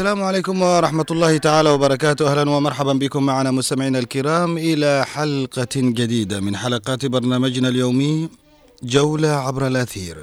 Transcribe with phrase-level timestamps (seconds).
[0.00, 2.32] السلام عليكم ورحمة الله تعالى وبركاته.
[2.32, 8.28] أهلا ومرحبا بكم معنا مستمعينا الكرام إلى حلقة جديدة من حلقات برنامجنا اليومي
[8.82, 10.16] جولة عبر الأثير.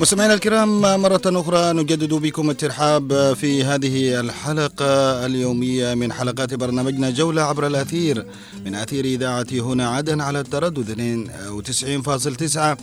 [0.00, 7.42] مستمعينا الكرام مرة أخرى نجدد بكم الترحاب في هذه الحلقة اليومية من حلقات برنامجنا جولة
[7.42, 8.26] عبر الأثير.
[8.64, 12.78] من أثير إذاعة هنا عدن على التردد 92.9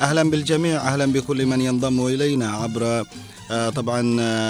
[0.00, 3.04] أهلا بالجميع أهلا بكل من ينضم إلينا عبر
[3.76, 4.00] طبعا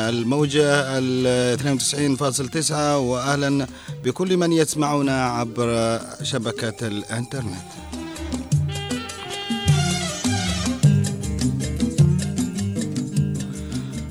[0.09, 3.67] الموجة ال 92.9 وأهلا
[4.05, 8.00] بكل من يسمعنا عبر شبكة الإنترنت.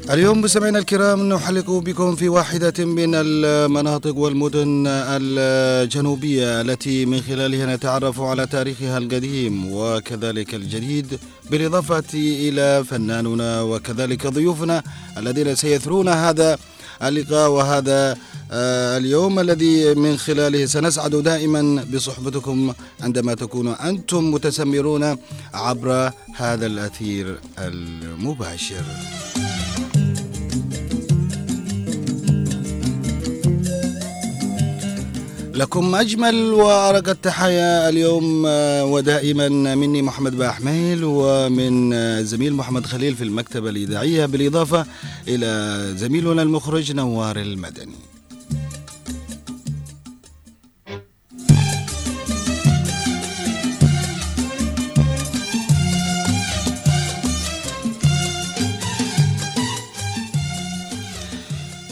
[0.09, 8.21] اليوم مستمعينا الكرام نحلق بكم في واحدة من المناطق والمدن الجنوبية التي من خلالها نتعرف
[8.21, 11.19] على تاريخها القديم وكذلك الجديد
[11.51, 14.83] بالإضافة إلى فناننا وكذلك ضيوفنا
[15.17, 16.57] الذين سيثرون هذا
[17.03, 18.17] اللقاء وهذا
[18.97, 25.17] اليوم الذي من خلاله سنسعد دائما بصحبتكم عندما تكونوا أنتم متسمرون
[25.53, 28.83] عبر هذا الأثير المباشر.
[35.59, 38.43] لكم أجمل وأرق التحايا اليوم
[38.93, 41.73] ودائما مني محمد باحميل ومن
[42.25, 44.85] زميل محمد خليل في المكتبة الإذاعية بالإضافة
[45.27, 45.49] إلى
[45.97, 47.95] زميلنا المخرج نوار المدني.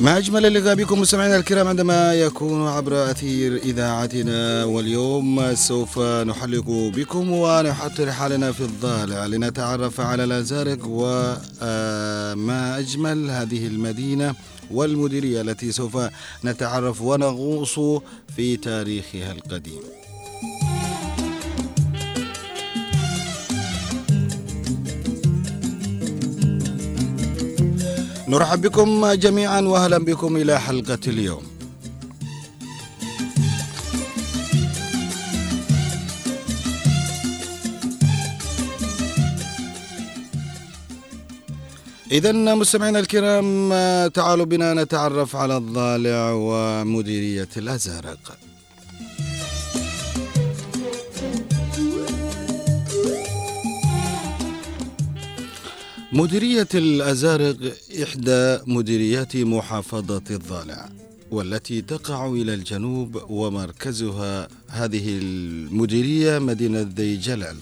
[0.07, 7.31] ما أجمل اللقاء بكم مستمعينا الكرام عندما يكون عبر أثير إذاعتنا واليوم سوف نحلق بكم
[7.31, 14.35] ونحط رحالنا في الضالع لنتعرف على الأزارق وما أجمل هذه المدينة
[14.71, 15.97] والمديرية التي سوف
[16.45, 17.79] نتعرف ونغوص
[18.35, 19.96] في تاريخها القديم.
[28.29, 31.43] نرحب بكم جميعا واهلا بكم إلى حلقة اليوم.
[42.11, 43.69] إذا مستمعينا الكرام
[44.07, 48.46] تعالوا بنا نتعرف على الضالع ومديرية الأزارق.
[56.11, 57.57] مديرية الأزارق
[58.03, 60.89] إحدى مديريات محافظة الضالع
[61.31, 67.57] والتي تقع إلى الجنوب ومركزها هذه المديرية مدينة ذي جلال.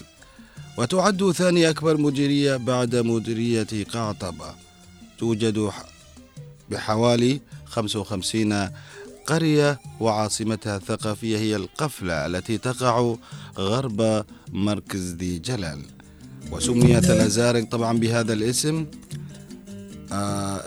[0.78, 4.54] وتعد ثاني أكبر مديرية بعد مديرية قعطبة.
[5.18, 5.70] توجد
[6.70, 8.70] بحوالي 55
[9.26, 13.14] قرية وعاصمتها الثقافية هي القفلة التي تقع
[13.58, 15.82] غرب مركز ذي جلال.
[16.52, 18.86] وسميت الأزارق طبعا بهذا الاسم.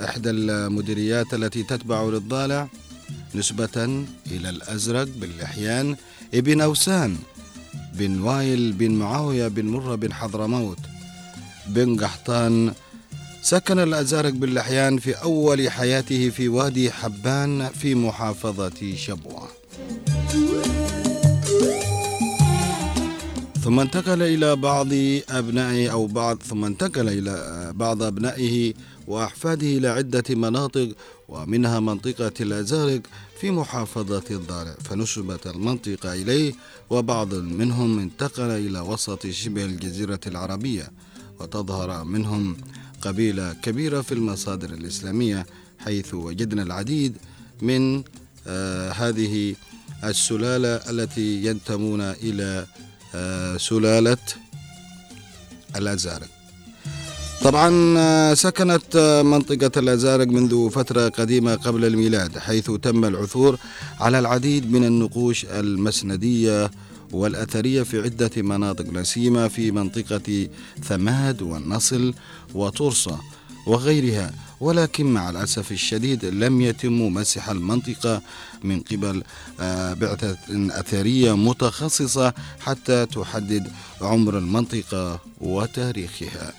[0.06, 2.68] إحدى المديريات التي تتبع للضالع
[3.36, 5.96] نسبة إلى الأزرق بن لحيان
[6.34, 7.16] ابن أوسان
[7.94, 10.78] بن وايل بن معاوية بن مرة بن حضرموت
[11.68, 12.74] بن قحطان
[13.42, 19.59] سكن الأزارق بن لحيان في أول حياته في وادي حبان في محافظة شبوة.
[23.64, 24.88] ثم انتقل إلى بعض
[25.30, 28.74] أبنائه أو بعض ثم انتقل إلى بعض أبنائه
[29.08, 30.96] وأحفاده إلى عدة مناطق
[31.30, 33.02] ومنها منطقة الأزارق
[33.42, 36.54] في محافظة الضالع فنسبت المنطقة إليه
[36.90, 40.92] وبعض منهم انتقل إلى وسط شبه الجزيرة العربية
[41.40, 42.58] وتظهر منهم
[43.02, 45.46] قبيلة كبيرة في المصادر الإسلامية
[45.80, 47.18] حيث وجدنا العديد
[47.62, 48.04] من
[48.48, 49.56] آه هذه
[50.04, 52.66] السلالة التي ينتمون إلى
[53.58, 54.18] سلالة
[55.76, 56.28] الأزارق.
[57.42, 63.58] طبعا سكنت منطقة الأزارق منذ فترة قديمة قبل الميلاد حيث تم العثور
[64.00, 66.72] على العديد من النقوش المسندية
[67.12, 70.48] والأثرية في عدة مناطق لا سيما في منطقة
[70.84, 72.14] ثماد والنصل
[72.54, 73.20] وطرصة
[73.68, 74.34] وغيرها.
[74.60, 78.22] ولكن مع الأسف الشديد لم يتم مسح المنطقة
[78.64, 79.24] من قبل
[80.02, 83.72] بعثة أثرية متخصصة حتى تحدد
[84.02, 86.54] عمر المنطقة وتاريخها.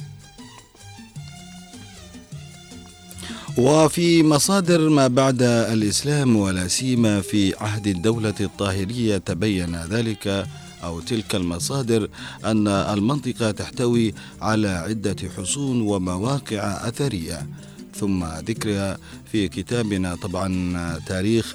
[3.56, 10.46] وفي مصادر ما بعد الإسلام ولا سيما في عهد الدولة الطاهرية تبين ذلك
[10.84, 12.08] أو تلك المصادر
[12.44, 17.46] أن المنطقة تحتوي على عدة حصون ومواقع أثرية
[17.94, 18.98] ثم ذكرها
[19.32, 20.14] في كتابنا.
[20.14, 21.54] طبعا تاريخ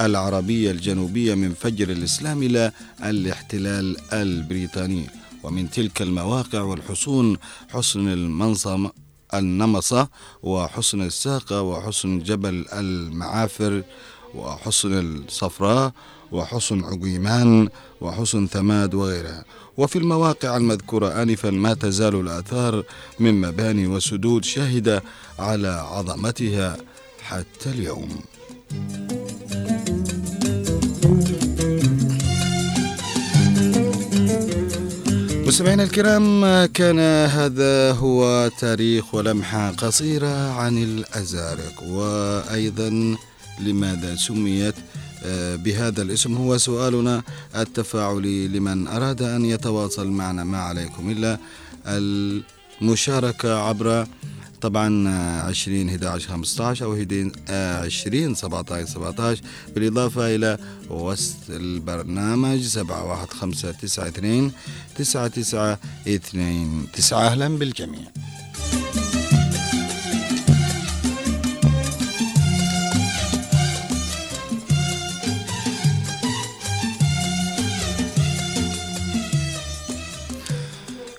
[0.00, 2.72] العربية الجنوبية من فجر الإسلام إلى
[3.04, 5.06] الاحتلال البريطاني.
[5.42, 7.36] ومن تلك المواقع والحصون
[7.68, 8.88] حصن المنصم
[9.34, 10.08] النمصة
[10.42, 13.82] وحصن الساقة وحصن جبل المعافر
[14.34, 15.92] وحصن الصفراء
[16.32, 17.68] وحصن عقيمان
[18.00, 19.44] وحصن ثماد وغيرها.
[19.76, 22.84] وفي المواقع المذكورة آنفا ما تزال الآثار
[23.20, 25.02] من مباني وسدود شاهدة
[25.38, 26.76] على عظمتها
[27.22, 28.18] حتى اليوم.
[35.46, 36.98] مستمعينا الكرام كان
[37.28, 41.82] هذا هو تاريخ ولمحة قصيرة عن الأزارق.
[41.82, 43.16] وأيضا
[43.60, 44.74] لماذا سميت
[45.24, 47.22] آه، بهذا الاسم؟ هو سؤالنا
[47.56, 50.44] التفاعلي لمن أراد أن يتواصل معنا.
[50.44, 51.38] ما عليكم إلا
[51.86, 54.06] المشاركة عبر
[54.64, 55.08] طبعا
[55.48, 56.92] 20 11 15 أو
[57.48, 59.42] 20 17 17
[59.74, 60.58] بالإضافة إلى
[60.90, 64.52] وسط البرنامج 71592
[64.96, 68.08] 9929 أهلا بالجميع.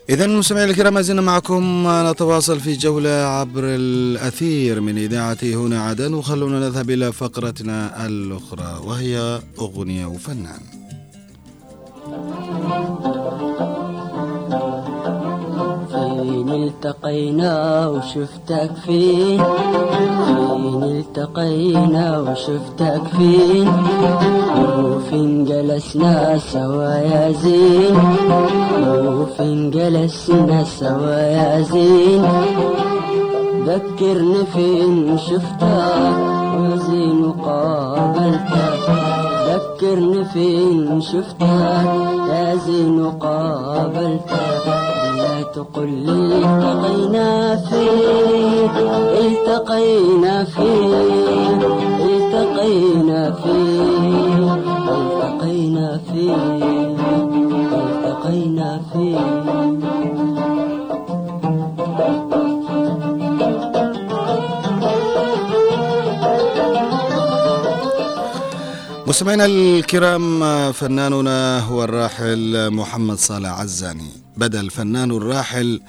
[0.10, 6.14] إذا مستمعينا الكرام ما زلنا معكم نتواصل في جولة عبر الأثير من إذاعة هنا عدن
[6.14, 10.62] وخلونا نذهب إلى فقرتنا الأخرى وهي أغنية وفنان.
[16.26, 19.44] فين التقينا وشفتك فين
[20.26, 23.70] فين التقينا وشفتك فين
[24.80, 27.96] وفين جلسنا سوا يا زين.
[29.06, 32.24] وفين جلسنا سوا يا زين.
[33.68, 36.18] ذكرني فين شفتك
[36.60, 38.86] وزين وقابلتك
[39.50, 41.86] ذكرني فين شفتك
[42.30, 44.85] يا زين وقابلتك
[45.54, 48.70] تقول لي التقينا فين
[49.26, 51.62] التقينا فين
[52.02, 54.44] التقينا فين
[54.90, 56.98] التقينا فين
[57.74, 59.46] التقينا فين
[69.08, 74.25] مستمعينا الكرام فناننا هو الراحل محمد صالح عزاني.
[74.38, 75.82] بدا الفنان الراحل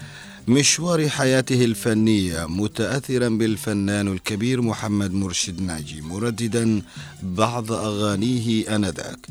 [0.48, 6.82] مشوار حياته الفنية متأثرا بالفنان الكبير محمد مرشد ناجي مرددا
[7.22, 9.26] بعض أغانيه آنذاك.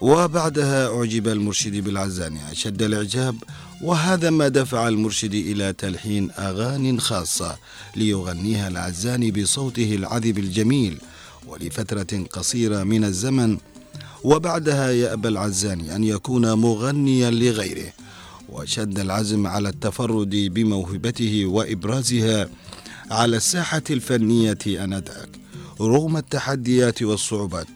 [0.00, 3.36] وبعدها أعجب المرشد بالعزاني أشد الإعجاب.
[3.82, 7.56] وهذا ما دفع المرشد إلى تلحين أغاني خاصة
[7.96, 10.98] ليغنيها العزاني بصوته العذب الجميل
[11.46, 13.58] ولفترة قصيرة من الزمن.
[14.24, 17.92] وبعدها يأبى العزاني أن يكون مغنيا لغيره.
[18.48, 22.48] وشد العزم على التفرد بموهبته وإبرازها
[23.10, 25.28] على الساحة الفنية آنذاك
[25.80, 27.66] رغم التحديات والصعوبات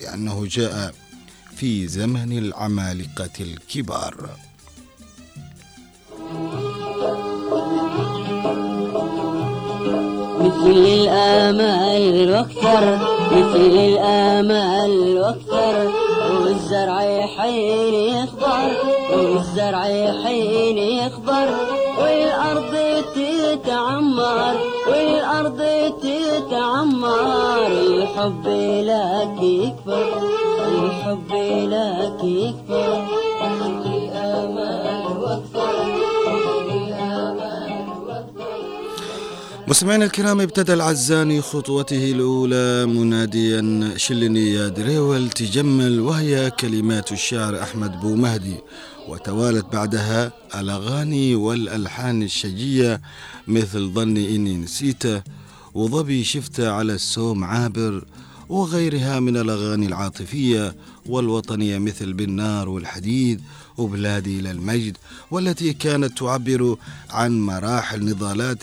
[0.00, 0.94] لأنه جاء
[1.56, 4.30] في زمن العمالقة الكبار.
[10.40, 12.96] مثل الآمال وأكثر
[13.32, 16.05] مثل الآمال وأكثر
[16.56, 18.76] والزرع يحين يخضر
[19.12, 19.84] والزرع
[20.24, 21.48] حين يخضر.
[22.00, 22.74] والأرض
[23.14, 24.54] تتعمر
[24.88, 25.60] والأرض
[26.02, 27.66] تتعمر.
[27.66, 28.46] الحب
[28.90, 30.08] لك يكبر
[30.68, 31.32] الحب
[31.72, 33.25] لك يكبر
[39.68, 48.00] مستمعينا الكرام ابتدى العزاني خطوته الأولى مناديا شلني يا دريول تجمل وهي كلمات الشاعر أحمد
[48.00, 48.56] بو مهدي.
[49.08, 53.00] وتوالت بعدها الأغاني والألحان الشجية
[53.48, 55.22] مثل ظني إني نسيته
[55.74, 58.04] وظبي شفته على السوم عابر
[58.48, 60.74] وغيرها من الأغاني العاطفية
[61.06, 63.40] والوطنية مثل بالنار والحديد
[63.78, 64.96] وبلادي إلى المجد
[65.30, 66.76] والتي كانت تعبر
[67.10, 68.62] عن مراحل نضالات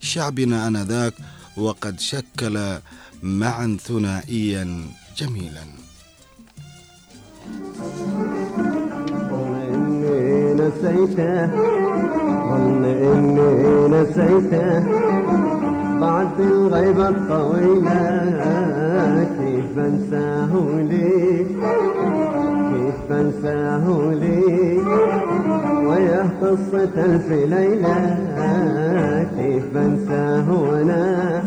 [0.00, 1.14] شعبنا آنذاك
[1.56, 2.78] وقد شكل
[3.22, 4.84] معا ثنائيا
[5.18, 5.64] جميلا.
[10.60, 11.46] نسيته
[12.50, 14.80] ظن إني نسيته
[16.00, 18.00] بعد الغيبة الطويلة
[19.38, 20.52] كيف أنساه
[20.90, 21.46] لي؟
[23.10, 24.78] كيف انساه لي
[25.86, 28.16] ويا قصة ألف ليلة
[29.36, 31.42] كيف بنساه وأنا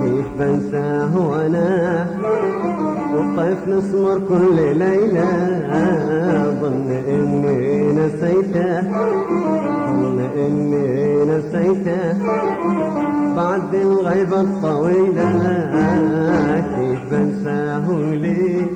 [0.00, 2.06] كيف بنساه وأنا
[3.14, 5.28] والطيف نسمر كل ليلة
[6.60, 8.80] ظن إني نسيته.
[10.00, 12.18] ظن إني نسيته.
[13.36, 15.28] بعد الغيبة الطويلة.
[16.76, 18.66] كيف بنساه لي؟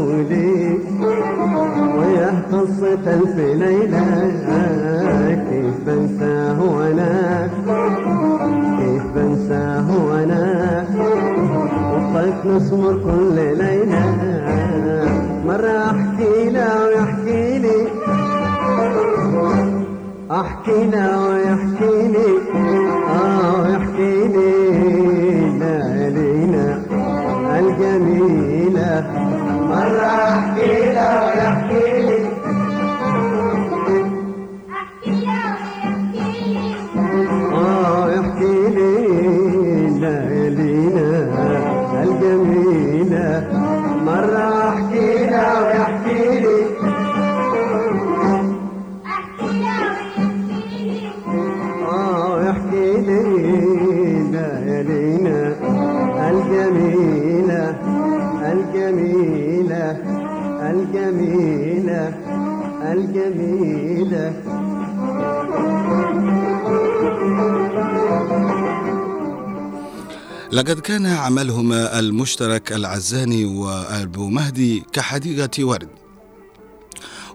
[0.00, 0.78] لي
[1.98, 4.32] ويا قصة ألف ليلة
[5.50, 7.48] كيف بنساه وأنا
[8.78, 10.84] كيف بنساه وأنا
[11.92, 13.96] والطيف نسمر كل ليلة.
[15.46, 17.86] مرة أحكي له ويحكي لي
[20.30, 21.31] أحكي له
[70.52, 75.88] لقد كان عملهما المشترك العزاني وأبو مهدي كحديقة ورد.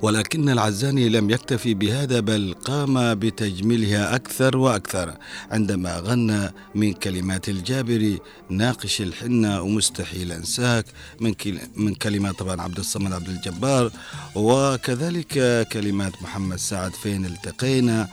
[0.02, 5.14] ولكن العزاني لم يكتفي بهذا بل قام بتجميلها أكثر وأكثر
[5.52, 8.20] عندما غنى من كلمات الجابري
[8.50, 10.86] ناقش الحنة ومستحيل أنساك
[11.22, 11.34] من,
[11.76, 13.92] من كلمات طبعا عبد الصمد عبد الجبار.
[14.36, 18.08] وكذلك كلمات محمد سعد فين التقينا؟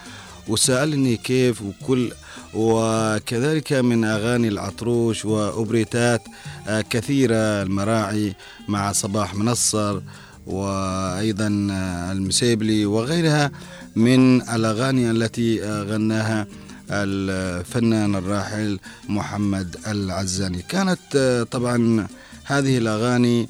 [0.48, 2.12] وسألني كيف وكل
[2.54, 6.22] وكذلك من أغاني العطروش وأوبريتات
[6.68, 8.34] آه، كثيرة المراعي
[8.68, 10.00] مع صباح منصر
[10.46, 13.50] وأيضا آه، المسيبلي وغيرها
[13.96, 16.46] من الأغاني التي آه، غناها
[16.90, 20.62] الفنان الراحل محمد العزاني.
[20.62, 22.06] كانت طبعا
[22.44, 23.48] هذه الأغاني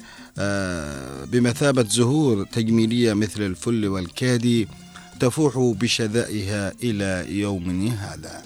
[1.31, 4.67] بمثابة زهور تجميلية مثل الفل والكادي
[5.19, 8.41] تفوح بشذائها إلى يومنا هذا.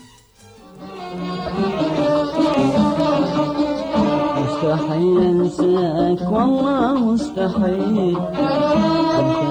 [4.38, 8.18] مستحيل أنساك والله مستحيل.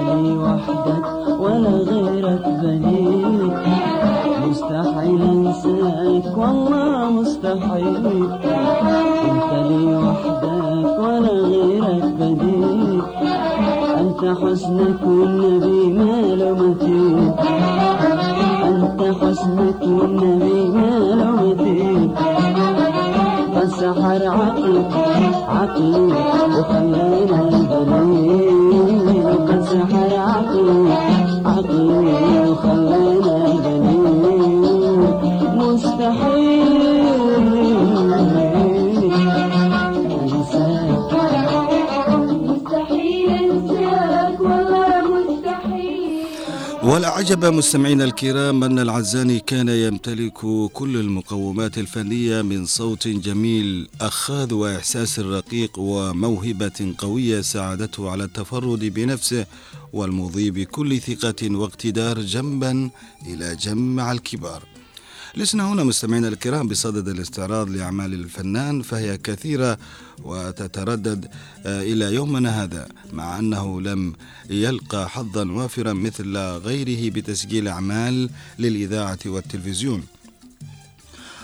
[0.07, 1.05] لي وحدك
[1.39, 3.51] ولا غيرك بديل
[4.47, 8.03] مستحيل أنساك والله مستحيل.
[9.69, 13.18] لي وحدك ولا غيرك بديل
[14.19, 17.31] أنت حسنك والنبي ما له مثيل
[18.67, 22.11] أنت حسنك والنبي ما له مثيل
[23.55, 24.83] فسحر عقلي
[25.47, 26.05] عقلي
[26.53, 29.23] وخلينا البنين.
[29.47, 30.81] فسحر عقلي
[31.45, 31.99] عقلي
[32.49, 35.01] وخلينا البنين.
[35.55, 36.38] مستحيل
[46.89, 50.33] ولا عجب مستمعينا الكرام أن العزاني كان يمتلك
[50.73, 59.45] كل المقومات الفنية من صوت جميل أخاذ وإحساس رقيق وموهبة قوية ساعدته على التفرد بنفسه
[59.93, 62.89] والمضي بكل ثقة واقتدار جنبا
[63.27, 64.63] إلى جنب مع الكبار.
[65.35, 69.77] لسنا هنا مستمعينا الكرام بصدد الاستعراض لأعمال الفنان فهي كثيرة
[70.23, 71.25] وتتردد
[71.65, 74.13] آه، إلى يومنا هذا مع أنه لم
[74.49, 80.03] يلقى حظا وافرا مثل غيره بتسجيل أعمال للإذاعة والتلفزيون.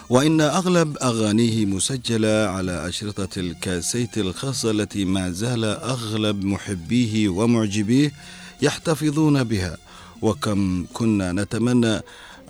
[0.09, 8.11] وإن أغلب أغانيه مسجلة على أشرطة الكاسيت الخاصة التي ما زال أغلب محبيه ومعجبيه
[8.61, 9.77] يحتفظون بها.
[10.21, 12.01] وكم كنا نتمنى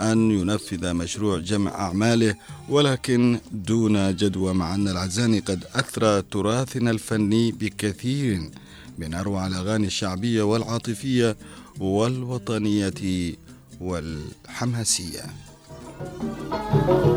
[0.02, 2.36] أن ينفذ مشروع جمع أعماله
[2.70, 8.50] ولكن دون جدوى مع أن العزاني قد أثرى تراثنا الفني بكثير.
[8.98, 11.36] من أروع الأغاني الشعبية والعاطفية
[11.80, 13.36] والوطنية
[13.82, 15.24] والحماسية.
[16.02, 17.15] سنة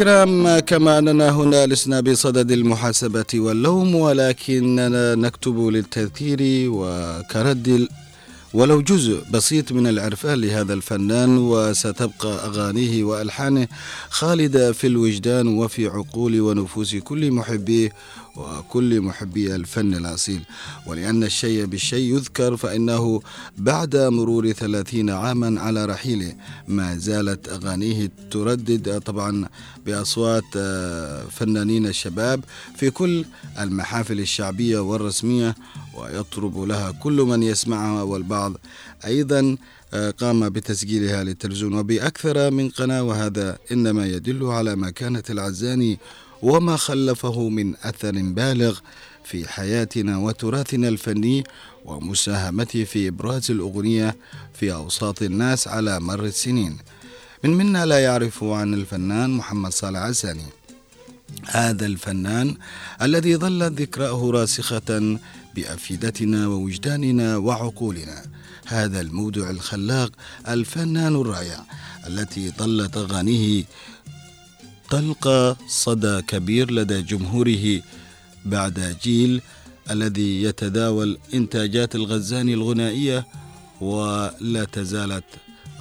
[0.00, 6.38] الكرام كما أننا هنا لسنا بصدد المحاسبة واللوم ولكننا نكتب للتذكير
[6.72, 7.88] وكرد
[8.54, 13.68] ولو جزء بسيط من العرفان لهذا الفنان وستبقى أغانيه وألحانه
[14.10, 17.92] خالدة في الوجدان وفي عقول ونفوس كل محبيه
[18.36, 20.40] وكل محبي الفن الأصيل.
[20.86, 23.22] ولأن الشيء بالشيء يذكر فإنه
[23.58, 26.34] بعد مرور ثلاثين عاما على رحيله
[26.68, 29.48] ما زالت أغانيه تردد طبعا
[29.86, 32.44] بأصوات آه، فنانين الشباب
[32.76, 33.24] في كل
[33.60, 35.54] المحافل الشعبية والرسمية
[36.00, 38.52] ويطرب لها كل من يسمعها والبعض
[39.06, 39.56] أيضا
[39.94, 41.74] آه، قام بتسجيلها للتلفزيون.
[41.74, 45.98] وبأكثر من قناة وهذا إنما يدل على مكانة العزاني
[46.42, 48.78] وما خلفه من أثر بالغ
[49.24, 51.44] في حياتنا وتراثنا الفني
[51.84, 54.16] ومساهمته في إبراز الأغنية
[54.54, 56.76] في أوساط الناس على مر السنين.
[57.44, 60.46] من منا لا يعرف عن الفنان محمد صالح عساني
[61.46, 62.56] هذا الفنان
[63.02, 65.18] الذي ظلت ذكراه راسخة
[65.54, 68.22] بأفئدتنا ووجداننا وعقولنا.
[68.66, 70.12] هذا المودع الخلاق
[70.48, 71.64] الفنان الرائع
[72.06, 73.64] التي ظلت أغانيه
[74.90, 77.82] تلقى صدى كبير لدى جمهوره
[78.44, 79.42] بعد جيل
[79.90, 83.26] الذي يتداول إنتاجات الغزاني الغنائية
[83.80, 85.24] ولا تزالت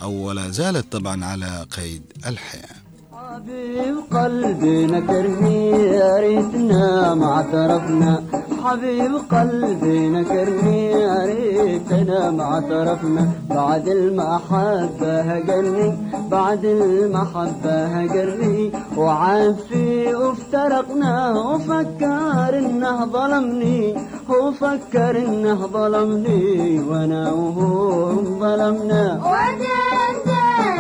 [0.01, 2.88] أو ولا زالت طبعا على قيد الحياة.
[3.39, 8.23] حبيب قلبي نكرني يا ريتنا ما اعترفنا.
[8.63, 13.23] حبيب قلبي نكرني يا ريتنا ما اعترفنا.
[13.49, 15.97] بعد المحبة هجرني
[16.31, 18.71] بعد المحبة هجرني.
[18.97, 23.95] وعافي وافترقنا وفكر انه ظلمني
[24.29, 26.79] وفكر انه ظلمني.
[26.79, 30.79] وأنا وهو ظلمنا ودندن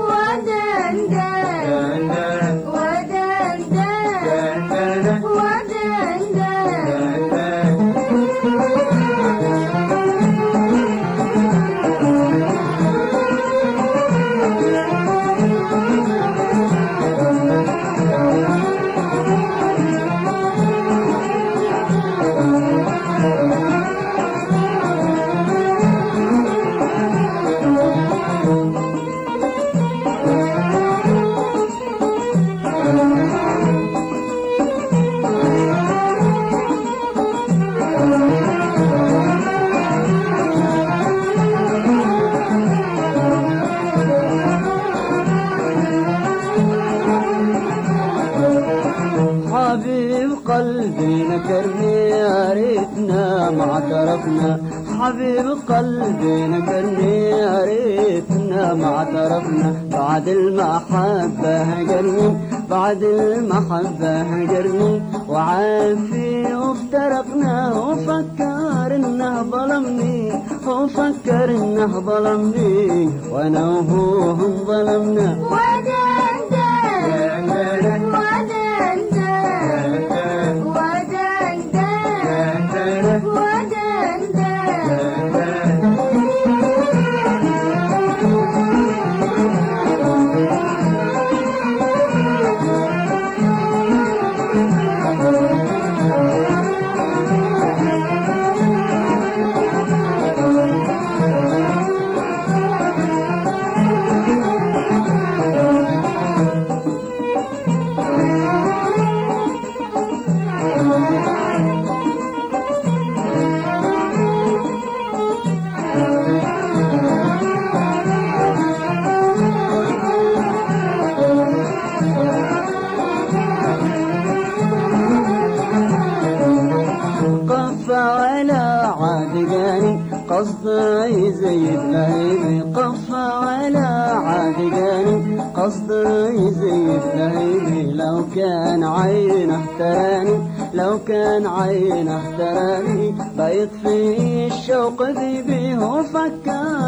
[0.00, 0.55] ودندن
[62.96, 70.32] بعد المحبة هجرني وعافي وافترقنا وفكر إنه ظلمني
[70.66, 74.15] وفكر إنه ظلمني وأنا وهو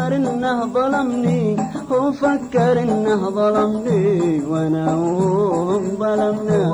[0.09, 1.57] فكر انه ظلمني
[1.91, 6.73] هو فكر انه ظلمني وأنا وهم ظلمنا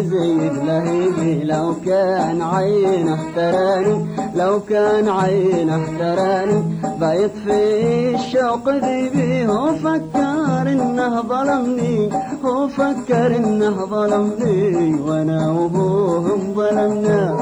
[0.00, 6.62] يزيد لهيبي لو كان عينه تراني لو كان عينه تراني
[7.00, 12.10] بيطفي الشوق ذيبي هو فكر إنه ظلمني
[12.44, 14.94] هو فكر إنه ظلمني.
[15.00, 17.36] وأنا وأبوهم ظلمنا.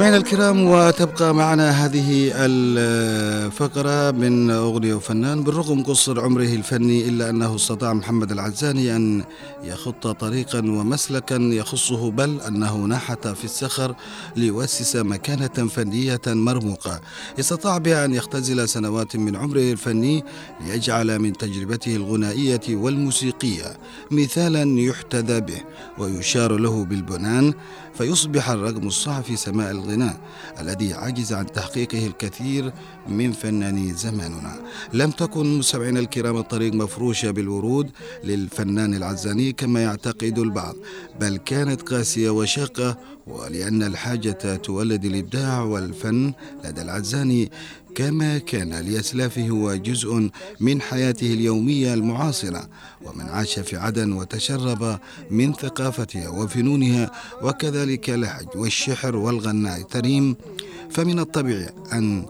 [0.00, 7.56] مستمعينا الكرام وتبقى معنا هذه الفقرة من أغنية وفنان بالرغم قصر عمره الفني إلا أنه
[7.56, 9.24] استطاع محمد العزاني أن
[9.64, 13.94] يخط طريقا ومسلكا يخصه بل أنه نحت في السخر
[14.36, 17.00] ليؤسس مكانة فنية مرموقة.
[17.40, 20.24] استطاع بها أن يختزل سنوات من عمره الفني
[20.66, 23.76] ليجعل من تجربته الغنائية والموسيقية
[24.10, 25.60] مثالا يحتذى به
[25.98, 27.54] ويشار له بالبنان
[27.94, 30.16] فيصبح الرقم الصعب في سماء الغناء
[30.60, 32.72] الذي عجز عن تحقيقه الكثير
[33.08, 34.56] من فناني زماننا.
[34.92, 37.90] لم تكن مستمعينا الكرام الطريق مفروشة بالورود
[38.24, 40.74] للفنان العزاني كما يعتقد البعض
[41.20, 46.32] بل كانت قاسية وشاقة ولأن الحاجة تولد الإبداع والفن
[46.64, 47.50] لدى العزاني
[47.94, 52.68] كما كان لأسلافه هو جزء من حياته اليومية المعاصرة
[53.04, 54.98] ومن عاش في عدن وتشرب
[55.30, 57.10] من ثقافتها وفنونها
[57.42, 60.36] وكذلك اللهج والشحر والغناء التريم
[60.90, 62.26] فمن الطبيعي أن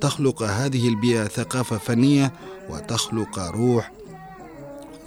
[0.00, 2.32] تخلق هذه البيئة ثقافة فنية
[2.70, 3.92] وتخلق روح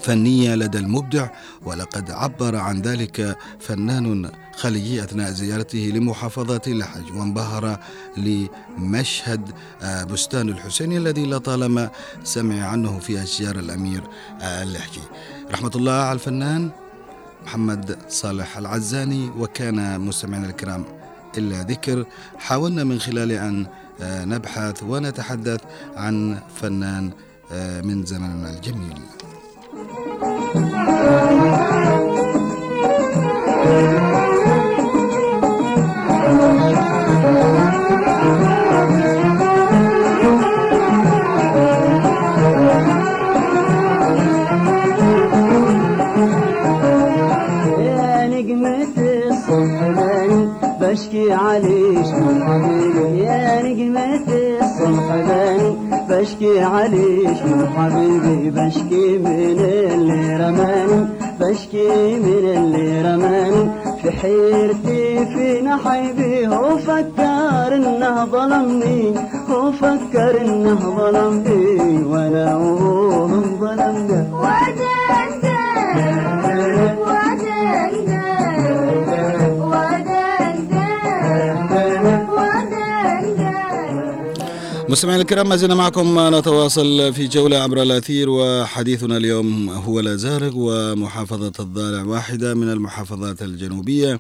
[0.04, 1.28] فنية لدى المبدع
[1.66, 7.80] ولقد عبر عن ذلك فنان خليجي أثناء زيارته لمحافظة لحج وانبهر
[8.18, 9.42] لمشهد
[10.12, 11.90] بستان الحسيني الذي لطالما
[12.24, 14.04] سمع عنه في أشجار الأمير
[14.42, 15.02] اللحجي.
[15.52, 16.70] رحمة الله على الفنان
[17.46, 20.86] محمد صالح العزاني وكان مستمعينا الكرام
[21.38, 22.06] إلا ذكر.
[22.38, 23.68] حاولنا من خلال أن
[24.02, 25.62] نبحث ونتحدث
[25.96, 27.12] عن فنان
[27.84, 29.00] من زمننا الجميل.
[50.82, 54.24] بشكي عليش من حبيبي يا نجمة
[54.62, 55.93] الصبحاني
[56.24, 61.08] بشكي عليش من حبيبي بشكي من اللي رماني؟
[61.40, 69.14] بشكي من اللي رماني؟ في حيرتي في نحيبي هو فكر إنه ظلمني
[69.50, 74.28] هو فكر إنه ظلمني وأنا وهم ظلمنا
[84.94, 86.36] مستمعينا الكرام ما زلنا معكم.
[86.36, 94.20] نتواصل في جولة عبر الأثير وحديثنا اليوم هو لازارق ومحافظة الضالع واحدة من المحافظات الجنوبية.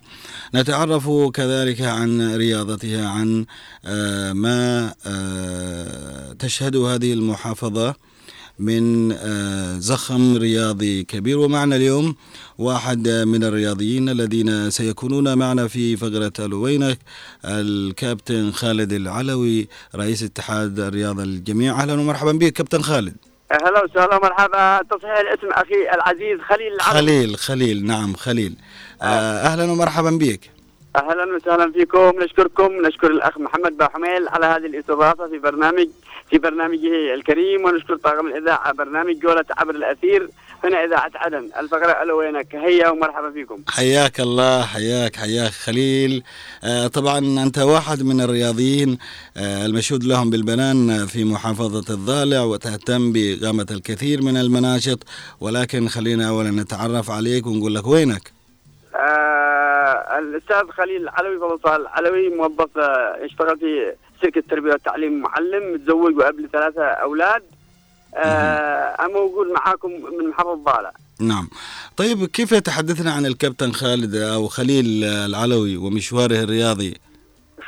[0.56, 3.46] نتعرف كذلك عن رياضتها عن
[4.34, 4.94] ما
[6.40, 7.96] تشهده هذه المحافظة.
[8.60, 9.10] من
[9.80, 11.38] زخم رياضي كبير.
[11.38, 12.16] ومعنا اليوم
[12.58, 16.98] واحد من الرياضيين الذين سيكونون معنا في فقرة الوينك
[17.46, 23.16] الكابتن خالد العلوي رئيس اتحاد الرياضة الجميع أهلا ومرحبا بك كابتن خالد.
[23.52, 28.56] هلا وسهلا مرحبا تصحيح الاسم أخي العزيز خليل العرب خليل خليل نعم خليل.
[29.02, 29.06] آه،
[29.46, 30.50] أهلا ومرحبا بك.
[30.96, 32.24] أهلا وسهلا فيكم.
[32.24, 32.72] نشكركم.
[32.88, 35.88] نشكر الأخ محمد باحميل على هذه الإستضافة في برنامج
[36.34, 40.30] في برنامجه الكريم ونشكر طاقم الإذاعة برنامج جولة عبر الأثير
[40.63, 41.50] هنا إذاعة عدن.
[41.60, 43.63] الفقرة ألو وينك هيا ومرحبا فيكم.
[43.69, 46.24] حياك الله حياك حياك خليل.
[46.63, 48.98] آه، طبعا أنت واحد من الرياضيين
[49.38, 55.00] آه، المشهود لهم بالبنان في محافظة الضالع وتهتم بإقامة الكثير من المناشط.
[55.41, 58.32] ولكن خلينا أولا نتعرف عليك ونقول لك وينك؟
[58.96, 63.93] آه الأستاذ خليل العلوي فضل العلوي موظف آه يشتغل في
[64.24, 67.44] شركة التربيه والتعليم معلم متزوج وقبل ثلاثة أولاد.
[68.16, 70.92] آه أنا موجود معاكم من محافظه ضالع.
[71.22, 71.48] نعم.
[71.98, 76.94] طيب كيف يتحدثنا عن الكابتن خالد أو خليل العلوي ومشواره الرياضي؟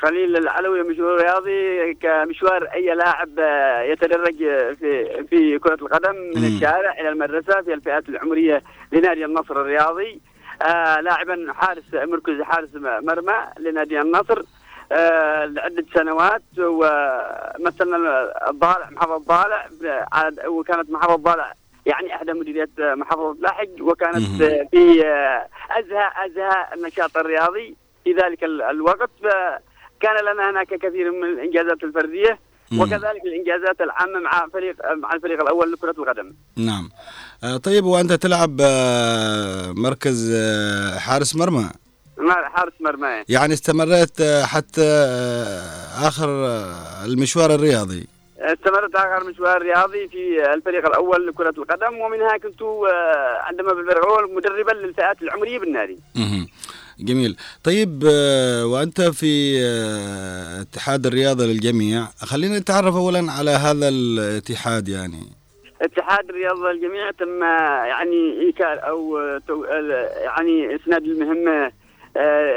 [0.02, 4.36] خليل العلوي مشوار رياضي كمشوار أي لاعب آه، يتدرج
[4.80, 6.56] في في كرة القدم من مم.
[6.56, 10.22] الشارع إلى المدرسة في الفئات العمرية لنادي النصر الرياضي.
[10.62, 14.42] آه لاعبا حارس مركز حارس مرمى لنادي النصر.
[15.46, 17.98] لعدة سنوات ومثلنا
[18.50, 19.68] الضالع محافظة الضالع
[20.48, 21.54] وكانت محافظة الضالع
[21.86, 24.42] يعني احدى مديريات محافظة لاحق وكانت.
[24.42, 25.48] آه، في آه،
[25.80, 32.40] ازهى أزهى النشاط الرياضي في ذلك ال- الوقت فكان لنا هناك كثير من الإنجازات الفردية.
[32.80, 36.34] وكذلك الإنجازات العامة مع فريق مع الفريق الأول لكرة القدم.
[36.58, 36.90] نعم
[37.44, 41.70] آه، طيب وأنت تلعب آه، مركز آه، حارس مرمى
[42.54, 48.08] حارس مرمى يعني استمريت آه، حتى آه، آخر آه، المشوار الرياضي.
[48.40, 52.62] استمرت آخر مشوار رياضي في الفريق الأول لكرة القدم ومنها كنت
[53.40, 56.00] عندما بالفريق الأول مدربا للفئات العمرية بالنادي.
[57.00, 57.38] جميل.
[57.64, 58.04] طيب
[58.64, 59.60] وأنت في
[60.62, 65.24] اتحاد الرياضة للجميع خلينا نتعرف أولا على هذا الاتحاد يعني.
[65.82, 67.44] اتحاد الرياضة الجميع تم
[67.90, 69.18] يعني ايكال أو
[70.26, 71.72] يعني إسناد المهمة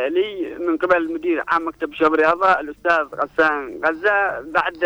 [0.09, 4.85] لي من قبل مدير عام مكتب شباب الرياضه الأستاذ غسان غزة بعد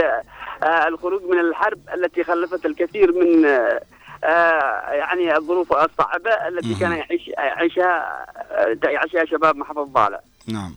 [0.63, 3.81] آه، الخروج من الحرب التي خلفت الكثير من آه،
[4.25, 6.75] آه، يعني الظروف الصعبة التي.
[6.81, 10.21] كان يعيش يعيشها آه، يعيشها شباب محافظه ضالع.
[10.49, 10.75] نعم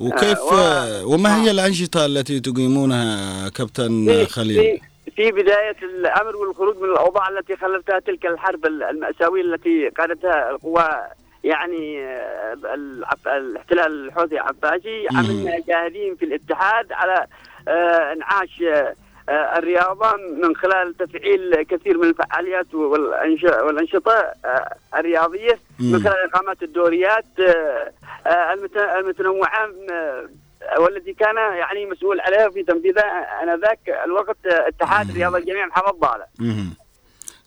[0.00, 4.80] وكيف آه، آه، وما هي الأنشطة التي تقيمونها كابتن خليل في
[5.16, 10.88] في بداية الأمر والخروج من الأوضاع التي خلفتها تلك الحرب المأساوية التي قادتها القوى
[11.44, 12.56] يعني آه،
[13.26, 14.40] الاحتلال الحوثي
[15.10, 15.18] مم.
[15.18, 17.26] عملنا جاهدين في الاتحاد على
[17.68, 18.62] آه، انعاش
[19.28, 24.32] آه، الرياضة من خلال تفعيل كثير من الفعاليات والأنش- والأنشطة
[24.96, 25.58] الرياضية.
[25.80, 27.24] من خلال إقامة الدوريات
[28.26, 29.68] المت- المتنوعة
[30.78, 36.26] والتي كان يعني مسؤول عليها في تنفيذها آنذاك الوقت اتحاد رياض الجميع محافظ ضالع.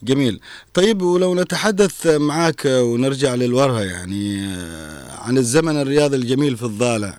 [0.05, 0.39] جميل.
[0.73, 7.13] طيب ولو نتحدث معك ونرجع للوراء يعني آه، عن الزمن الرياضي الجميل في الضالع.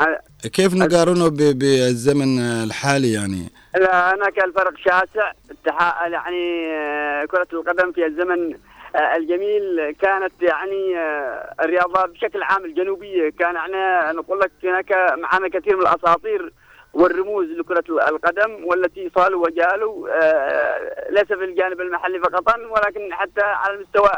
[0.00, 0.20] آه،
[0.52, 3.48] كيف نقارنه ب- بالزمن الحالي يعني؟
[3.80, 5.32] لا، هناك الفرق شاسع
[6.06, 6.42] يعني
[7.26, 8.56] كرة القدم في الزمن
[9.16, 10.82] الجميل كانت يعني
[11.64, 13.30] الرياضة بشكل عام الجنوبية.
[13.38, 16.52] كان يعني نقول لك هناك معنا كثير من الأساطير.
[16.94, 23.74] والرموز لكرة القدم والتي صالوا وجالوا آه، ليس في الجانب المحلي فقط ولكن حتى على
[23.74, 24.10] المستوى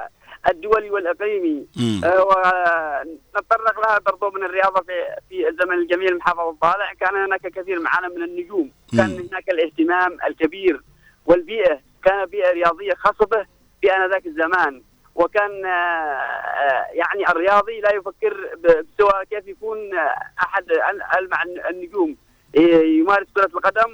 [0.51, 1.67] الدولي والإقليمي.
[1.77, 2.01] مم.
[2.05, 4.93] آه، ونتطرق لها برضو من الرياضة في
[5.29, 8.71] في الزمن الجميل محافظة الضالع كان هناك كثير معنا من النجوم.
[8.97, 9.27] كان.
[9.31, 10.81] هناك الاهتمام الكبير
[11.27, 11.81] والبيئة.
[12.05, 13.47] كان بيئة رياضية خصبة
[13.81, 14.83] في آنذاك الزمان.
[15.15, 22.17] وكان آه، يعني الرياضي لا يفكر بسوى كيف يكون آه، أحد ال- ألمع النجوم.
[22.57, 23.91] يمارس كرة القدم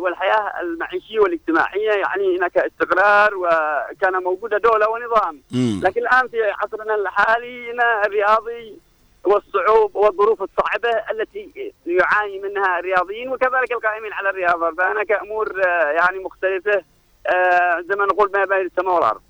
[0.00, 5.42] والحياة المعيشية والاجتماعية يعني هناك استقرار وكان موجودة دولة ونظام.
[5.52, 5.80] مم.
[5.84, 8.78] لكن الآن في عصرنا الحالي هنا الرياضي
[9.24, 14.74] والصعوبة والظروف الصعبة التي يعاني منها الرياضيين وكذلك القائمين على الرياضة.
[14.74, 16.82] فهناك أمور آه، يعني مختلفة
[17.26, 19.20] آه، زي ما نقول ما بين السماء والأرض.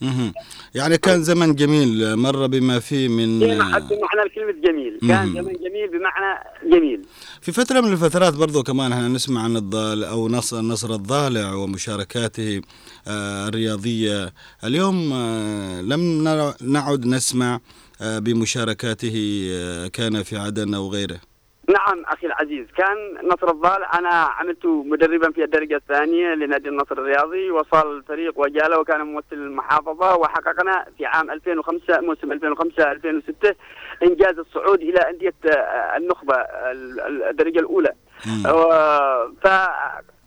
[0.00, 0.32] مهم.
[0.74, 5.32] يعني كان زمن جميل مر بما فيه من بمعنى بمعنى الكلمة جميل كان.
[5.32, 6.40] زمن جميل بمعنى
[6.72, 7.02] جميل
[7.40, 12.60] في فترة من الفترات برضو كمان إحنا نسمع عن الضال أو نصر النصر الضالع ومشاركاته
[13.08, 14.32] آه، الرياضية
[14.64, 16.24] اليوم آه، لم
[16.60, 17.60] نعد نسمع
[18.00, 21.20] آه، بمشاركاته كان في عدن أو غيره
[21.68, 22.96] نعم أخي العزيز كان
[23.28, 29.00] نصر الضالع أنا عملت مدربا في الدرجة الثانية لنادي النصر الرياضي وصل الفريق وجال وكان
[29.00, 33.54] ممثل المحافظة وحققنا في عام 2005 موسم 2005-2006
[34.02, 37.92] إنجاز الصعود إلى أندية آه، النخبة ال- ال- الدرجة الأولى
[38.26, 38.46] مم.
[38.46, 39.46] و- ف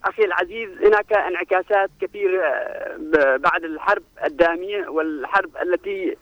[0.05, 6.17] أخي العزيز هناك انعكاسات كثيرة آه، بعد الحرب الدامية والحرب التي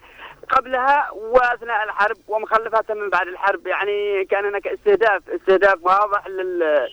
[0.50, 3.68] قبلها واثناء الحرب ومخلفاتها من بعد الحرب.
[3.68, 6.88] يعني كان هناك استهداف استهداف واضح لل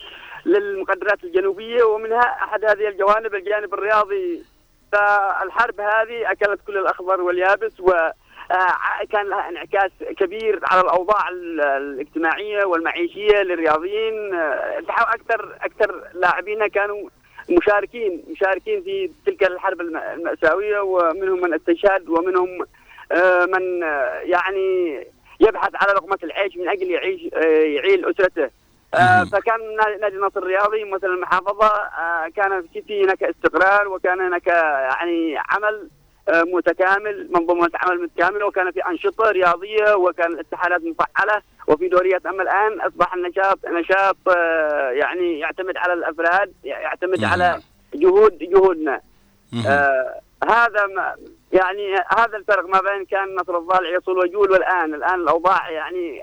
[0.45, 4.43] للمقدرات الجنوبية ومنها أحد هذه الجوانب الجانب الرياضي.
[4.91, 7.91] فالحرب هذه أكلت كل الأخضر واليابس و
[8.51, 14.33] آه، كان لها انعكاس كبير على الأوضاع الاجتماعية والمعيشية للرياضيين.
[14.89, 17.09] أكثر أكثر لاعبين كانوا
[17.49, 22.65] مشاركين مشاركين في تلك الحرب المأساوية ومنهم من استشهد ومنهم
[23.53, 23.81] من
[24.23, 25.07] يعني
[25.39, 27.21] يبحث على لقمة العيش من أجل يعيش
[27.75, 28.49] يعيل أسرته.
[29.31, 31.71] فكان نادي النصر الرياضي مثل المحافظة
[32.35, 35.89] كان في هناك استقرار وكان هناك يعني عمل
[36.29, 42.25] آه، متكامل منظومة عمل متكاملة وكان في أنشطة رياضية وكان الاتحادات مفعلة وفي دوريات.
[42.25, 47.59] أما الآن أصبح النشاط نشاط آه، يعني يعتمد على الأفراد يعتمد على
[47.93, 49.01] جهود جهودنا.
[49.67, 51.15] آه هذا ما
[51.51, 54.93] يعني هذا الفرق ما بين كان نصر الضالع يصول وجول والآن.
[54.93, 56.21] الآن الأوضاع يعني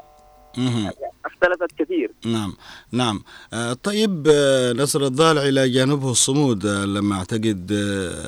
[1.24, 2.10] اختلفت كثير.
[2.26, 2.52] نعم
[2.92, 3.22] نعم.
[3.52, 7.72] آه، طيب آه، نصر الضالع إلى جانبه الصمود آه، لما أعتقد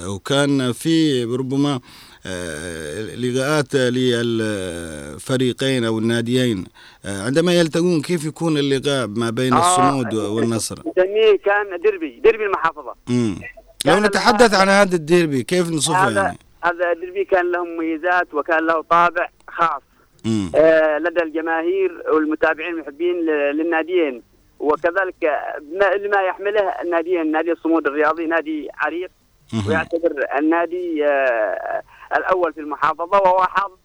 [0.06, 1.80] وكان في ربما
[3.16, 6.64] لقاءات للفريقين أو الناديين
[7.04, 12.94] عندما يلتقون كيف يكون اللقاء ما بين الصمود والنصر؟ نسميه كان ديربي ديربي المحافظة.
[13.08, 13.40] مم.
[13.84, 18.82] لو نتحدث عن هذا الديربي كيف نصفه يعني؟ هذا الديربي كان له مميزات وكان له
[18.82, 19.82] طابع خاص.
[20.56, 24.22] آه لدى الجماهير والمتابعين المحبين للناديين.
[24.58, 25.14] وكذلك
[25.96, 29.10] لما يحمله الناديين نادي الصمود الرياضي نادي عريق.
[29.68, 31.82] ويعتبر النادي آه
[32.16, 33.76] الأول في المحافظة وهو حاضر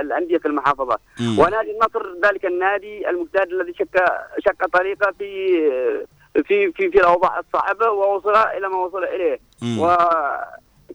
[0.00, 0.98] الأندية في المحافظة.
[1.38, 4.04] ونادي النصر ذلك النادي المجتهد الذي شق
[4.38, 5.60] شق طريقه في
[6.44, 9.38] في في في الأوضاع الصعبة ووصل إلى ما وصل إليه.
[9.80, 9.96] و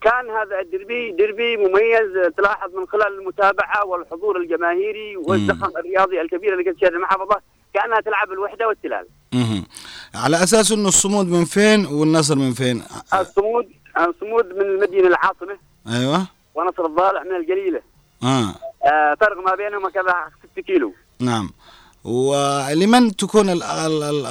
[0.02, 6.64] كان هذا الدربي دربي مميز تلاحظ من خلال المتابعة والحضور الجماهيري والزخم الرياضي الكبير اللي
[6.64, 7.42] كانت تشاهد المحافظه
[7.74, 9.06] كأنها تلعب الوحدة والتلال.
[10.16, 13.70] على أساس إنه الصمود من فين والنصر من فين؟ الصمود
[14.00, 15.58] الصمود من المدينة العاصمة
[15.88, 17.82] أيوه ونصر الضالع من الجليله.
[18.24, 18.56] آه,
[18.86, 20.16] آه فرق ما بينهم كذا
[20.54, 20.94] 6 كيلو.
[21.20, 21.50] نعم.
[22.04, 23.50] ولمن تكون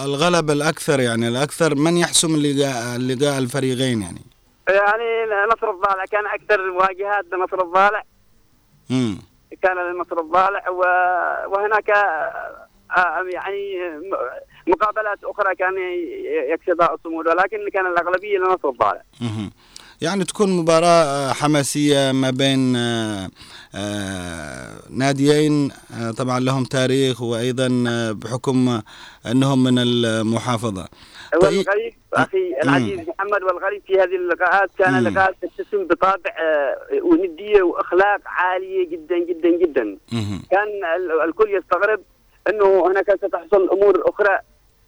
[0.04, 4.20] الغلبة الأكثر يعني الأكثر من يحسم اللقاء الفريقين يعني؟
[4.70, 8.04] يعني نصر الضالع كان أكثر مواجهات لنصر الضالع
[8.90, 9.18] امم
[9.62, 10.68] كان لنصر الضالع
[11.46, 11.90] وهناك
[12.96, 13.78] آه، يعني
[14.66, 15.74] مقابلات أخرى كان
[16.52, 19.02] يكسبها الصمود ولكن كان الأغلبية لنصر الضالع
[20.00, 23.30] يعني تكون مباراة حماسية ما بين آه،
[23.74, 25.72] آه، ناديين
[26.18, 27.68] طبعا لهم تاريخ وأيضا
[28.12, 28.80] بحكم
[29.26, 30.88] أنهم من المحافظة.
[31.42, 38.20] والغريب أخي العزيز محمد والغريب في هذه اللقاءات كان لقاءات تتسم بطابع آه، وندية وأخلاق
[38.26, 39.96] عالية جدا جدا جدا.
[40.50, 40.68] كان
[41.24, 42.00] الكل يستغرب
[42.48, 44.38] أنه هناك ستحصل أمور أخرى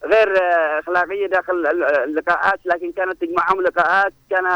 [0.05, 1.67] غير آه، أخلاقية داخل
[2.05, 4.13] اللقاءات لكن كانت تجمعهم لقاءات.
[4.31, 4.47] كان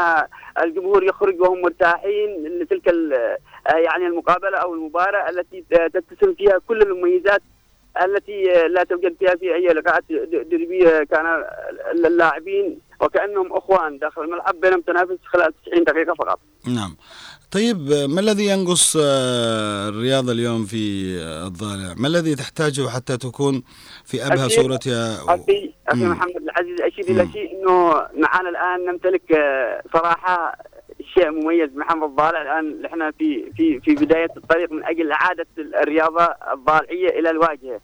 [0.63, 3.37] الجمهور يخرج وهم مرتاحين لتلك آه،
[3.75, 5.63] يعني المقابلة أو المباراة التي
[5.93, 7.41] تتسم فيها كل المميزات
[8.05, 10.03] التي لا توجد فيها في أي لقاءات
[10.51, 11.25] دربية كان
[12.05, 16.39] اللاعبين وكأنهم إخوان داخل الملعب بينهم تنافس خلال 90 دقيقة فقط.
[16.65, 16.95] نعم.
[17.51, 17.77] طيب
[18.09, 21.15] ما الذي ينقص آه، الرياضة اليوم في
[21.47, 23.63] الضالع؟ ما الذي تحتاجه حتى تكون
[24.05, 29.83] في أبهى صورتها؟ أخي أخي محمد العزيز اشير إلى شيء إنه معنا الآن نمتلك آه،
[29.93, 30.57] صراحة
[31.17, 36.23] شيء مميز محمد الضالع الآن إحنا في في في بداية الطريق من أجل اعاده الرياضة
[36.53, 37.79] الضالعية إلى الواجهة.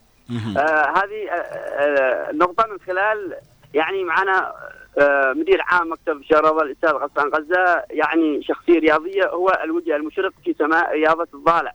[0.58, 3.34] آه هذه آه, آه، نقطة من خلال
[3.74, 4.54] يعني معنا
[5.00, 10.56] آه مدير عام مكتب شرطه الأستاذ غسان غزة يعني شخصية رياضية هو الوجه المشرق في
[10.60, 11.74] سماء رياضة الضالع.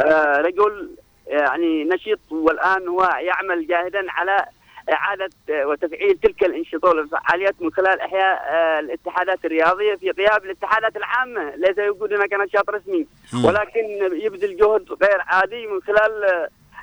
[0.00, 0.90] آه رجل
[1.26, 4.44] يعني نشيط والآن هو يعمل جاهدا على
[4.92, 11.54] إعادة وتفعيل تلك الانشطة والفعاليات من خلال إحياء آه، الاتحادات الرياضية في غياب الاتحادات العامة،
[11.56, 13.06] ليس يوجد هناك نشاط رسمي.
[13.44, 13.80] ولكن
[14.12, 16.24] يبذل جهد غير عادي من خلال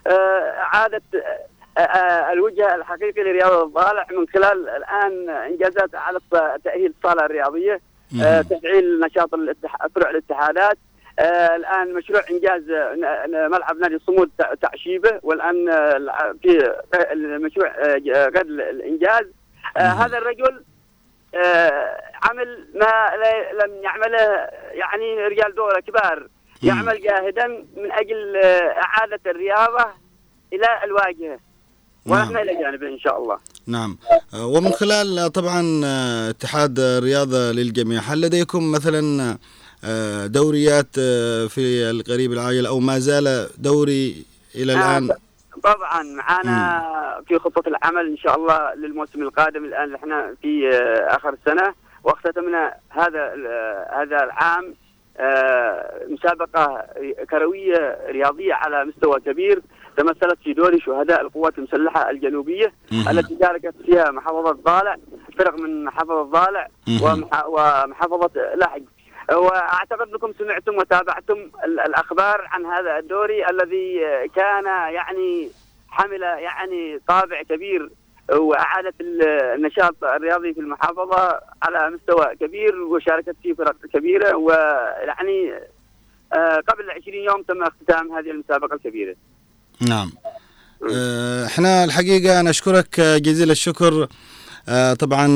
[0.07, 0.11] آه،
[1.77, 6.19] آه، الوجه الحقيقي لرياضة الضالع من خلال الآن إنجازات على
[6.63, 7.79] تأهيل الصالة الرياضية
[8.41, 9.29] تفعيل نشاط
[9.95, 10.86] فروع الاتحادات آه
[11.19, 14.29] الآن مشروع إنجاز آه، ملعب نادي الصمود
[14.61, 16.73] تعشيبه والآن آه، في
[17.41, 19.25] مشروع آه، غد الإنجاز.
[19.77, 20.63] هذا الرجل
[22.23, 23.11] عمل ما
[23.63, 26.27] لم يعمله يعني رجال دوله كبار
[26.63, 27.47] يعمل جاهدا
[27.77, 28.37] من أجل
[28.77, 29.85] إعادة الرياضة
[30.53, 31.39] إلى الواجهة.
[32.07, 32.19] نعم.
[32.19, 33.37] ونحن إلى جانبه إن شاء الله.
[33.67, 33.97] نعم.
[34.33, 39.37] آه، ومن خلال آه، طبعا آه، اتحاد الرياضة للجميع هل لديكم مثلا آه،
[40.27, 44.25] دوريات آه، في القريب العاجل أو ما زال دوري
[44.55, 45.09] إلى الآن؟
[45.63, 46.83] طبعا معانا
[47.27, 49.65] في خطة العمل إن شاء الله للموسم القادم.
[49.65, 51.73] الآن إحنا في آه، آخر السنة
[52.03, 53.33] واختتمنا هذا
[53.93, 54.73] هذا العام
[55.19, 56.85] آه، مسابقة
[57.29, 59.61] كروية رياضية على مستوى كبير
[59.97, 62.73] تمثلت في دور شهداء القوات المسلحة الجنوبية.
[63.11, 64.95] التي شاركت فيها محافظة ضالع
[65.37, 66.67] فرق من محافظة ضالع
[67.47, 68.83] ومحافظة لحج
[69.31, 73.99] وأعتقد أنكم سمعتم وتابعتم ال- الأخبار عن هذا الدوري الذي
[74.35, 75.49] كان يعني
[75.89, 77.89] حمل يعني طابع كبير
[78.31, 79.21] وأعادت ال-
[79.55, 85.53] النشاط الرياضي في المحافظة على مستوى كبير وشاركت فيه فرق كبيرة ويعني
[86.33, 89.15] آه، قبل 20 يوم تم اختتام هذه المسابقة الكبيرة.
[89.89, 90.11] نعم
[90.93, 94.07] آه، إحنا الحقيقة نشكرك آه، جزيل الشكر
[94.99, 95.27] طبعا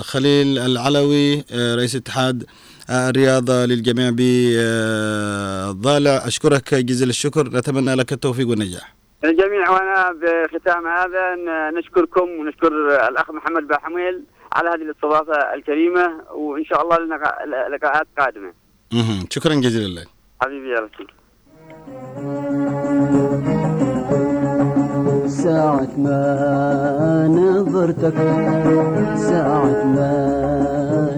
[0.00, 2.46] خليل العلوي رئيس اتحاد
[2.90, 5.46] الرياضة للجميع بالضالع
[6.26, 11.36] أشكرك جزيل الشكر نتمنى لك التوفيق والنجاح الجميع وأنا بختام هذا
[11.78, 12.68] نشكركم ونشكر
[13.08, 14.22] الأخ محمد باحميل
[14.52, 17.14] على هذه الاستضافة الكريمة وإن شاء الله لنا
[17.76, 18.52] لقاءات قادمة.
[18.92, 19.26] مهم.
[19.30, 20.08] شكرا جزيلا لك
[20.42, 21.06] حبيبي يا رسول.
[25.46, 26.22] ساعة ما
[27.28, 28.14] نظرتك
[29.16, 30.12] ساعة ما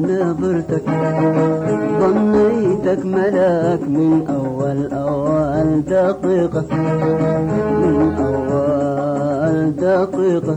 [0.01, 0.85] نظرتك.
[2.01, 6.65] ظنيتك ملاك من أول أول دقيقة
[7.81, 10.57] من أول دقيقة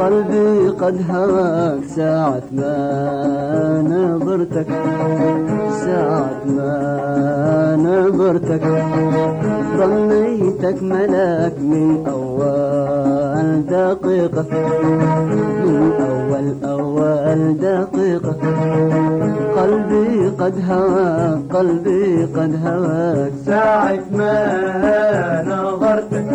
[0.00, 2.74] قلبي قد هواك ساعة ما
[3.82, 4.66] نظرتك
[5.84, 8.62] ساعة ما نظرتك.
[9.78, 14.46] ظنيتك ملاك من أول دقيقة
[15.64, 18.36] من أول أول دقيقة
[19.56, 24.38] قلبي قد هواك قلبي قد هواك ساعة ما
[25.46, 26.28] نظرتك.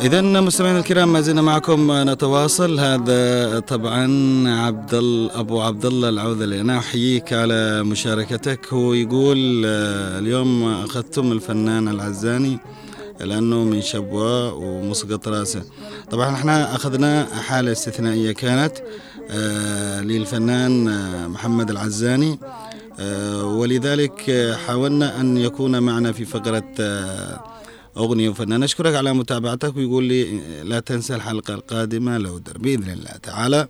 [0.00, 2.78] إذا مستمعينا الكرام ما زلنا معكم نتواصل.
[2.78, 4.04] هذا طبعا
[4.48, 4.94] عبد
[5.34, 8.72] أبو عبد الله العوذلي أنا أحييك على مشاركتك.
[8.72, 12.58] هو يقول آه، اليوم أخذتم الفنان العزاني.
[13.20, 15.62] لأنه من شبوة ومسقط راسه
[16.10, 18.72] طبعا إحنا أخذنا حالة استثنائية كانت
[19.30, 22.38] آه، للفنان آه، محمد العزاني.
[23.00, 26.74] آه، ولذلك حاولنا أن يكون معنا في فقرة
[27.96, 28.60] أغنية وفنان.
[28.60, 33.68] نشكرك على متابعتك ويقول لي لا تنسى الحلقة القادمة لو در بإذن الله تعالى.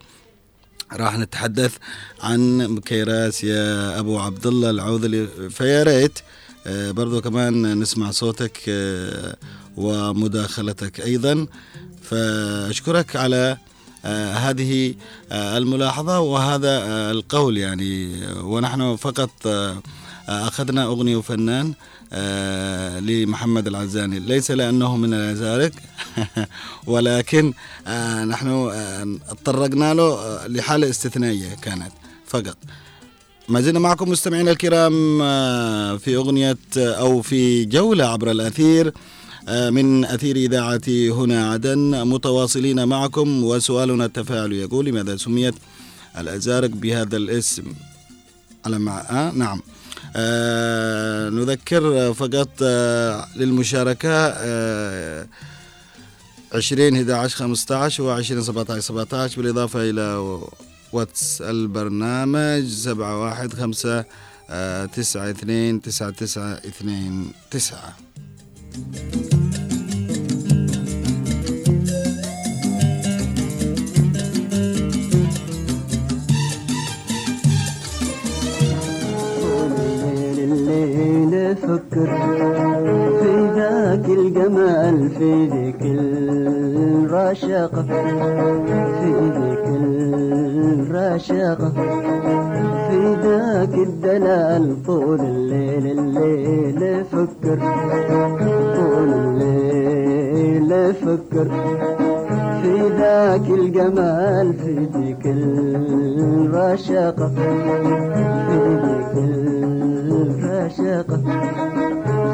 [0.93, 1.77] راح نتحدث
[2.21, 5.29] عن مكيراس يا أبو عبد الله العوذلي.
[5.51, 6.19] فيا ريت
[6.69, 9.37] برضو كمان نسمع صوتك آه،
[9.77, 11.47] ومداخلتك أيضا.
[12.03, 13.57] فأشكرك على
[14.05, 14.95] آه، هذه
[15.33, 18.21] آه، الملاحظة وهذا آه، القول يعني.
[18.41, 19.83] ونحن فقط آه،
[20.29, 21.75] آه، أخذنا أغنية وفنان
[22.13, 24.19] آه، لمحمد العزاني.
[24.19, 25.71] ليس لأنه من الأزارق
[26.87, 27.53] ولكن
[27.87, 31.93] آه، نحن آه، اضطرقنا له آه، لحالة استثنائية كانت
[32.27, 32.57] فقط.
[33.49, 38.93] ما زلنا معكم مستمعينا الكرام آه، في أغنية آه، أو في جولة عبر الأثير
[39.49, 42.07] آه، من أثير إذاعة هنا عدن.
[42.07, 45.55] متواصلين معكم وسؤالنا التفاعل يقول لماذا سميت
[46.19, 47.65] الأزارق بهذا الاسم؟
[48.65, 49.01] على مع...
[49.01, 49.63] آه نعم.
[50.17, 55.27] آه نذكر فقط آه للمشاركة آه
[56.53, 60.17] 20 11 15 و 20 17 17 بالإضافة إلى
[60.93, 64.05] واتس البرنامج 715
[64.87, 67.97] تسعة اثنين تسعة تسعة اثنين تسعة.
[81.53, 82.11] أفكر
[83.21, 85.83] في ذاك الجمال في ذيك
[87.03, 87.83] الرشاقة
[89.01, 89.66] في ذيك
[90.97, 91.71] الرشاقة
[92.89, 97.59] في ذاك الدلال طول الليل الليل أفكر
[98.77, 101.49] طول الليل أفكر
[102.63, 105.27] في ذاك الجمال في ذيك
[106.07, 107.29] الرشاقة
[108.49, 109.13] في ذيك
[110.45, 111.21] الرشاقة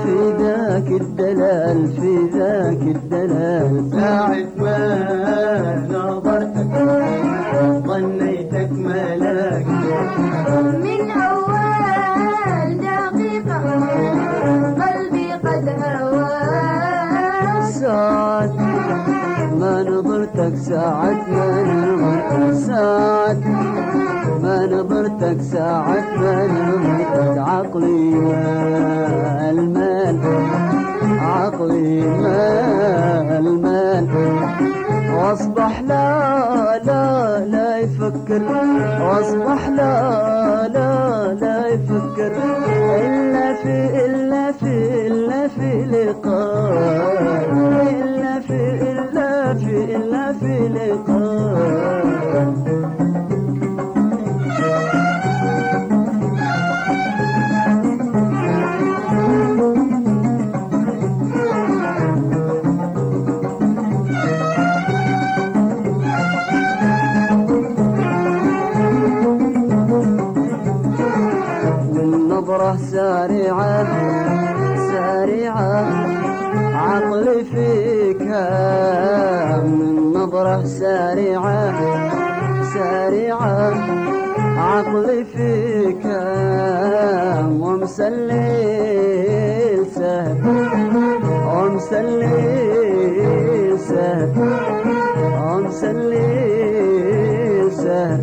[0.03, 3.91] في ذاك الدلال في ذاك الدلال.
[3.93, 4.79] ساعة ما
[5.91, 6.75] نظرتك
[7.87, 8.42] ظنيتك
[8.85, 9.67] ملاك
[10.85, 13.61] من أول دقيقة
[14.83, 18.53] قلبي قد هواك ساعة
[19.61, 23.37] ما نظرتك ساعة ما نظرتك ساعة
[24.53, 28.13] ما نظرتك ساعة ما نظرتك عقلي
[29.51, 30.19] المال
[31.21, 34.09] عقلي ما المال
[35.17, 38.43] واصبح لا لا لا يفكر
[39.01, 42.33] واصبح لا لا لا يفكر.
[43.01, 47.32] إلا في إلا في إلا في لقاء
[84.59, 86.05] عقلي فيك
[87.61, 88.49] ومسلي
[89.95, 90.41] سهل
[91.47, 92.39] ومسلي
[93.89, 94.33] سهل
[95.35, 96.31] ومسلي
[97.71, 98.23] سهل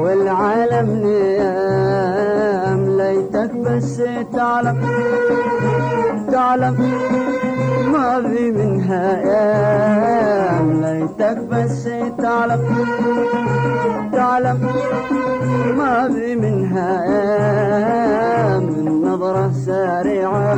[0.00, 4.02] والعالم نيام ليتك بس
[4.32, 4.78] تعلم
[6.32, 6.76] تعلم.
[7.92, 11.88] ما في منها أيام ليتك بس
[12.18, 12.62] تعلم.
[14.28, 14.60] تعلم
[15.78, 16.94] ما في منها
[18.58, 20.56] من نظرة سارعة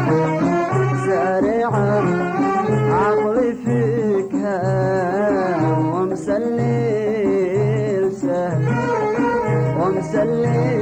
[1.06, 2.02] سارعة
[2.94, 4.34] عقلي فيك
[5.94, 6.80] ومسلي
[8.10, 8.64] سهل
[9.80, 10.80] ومسلي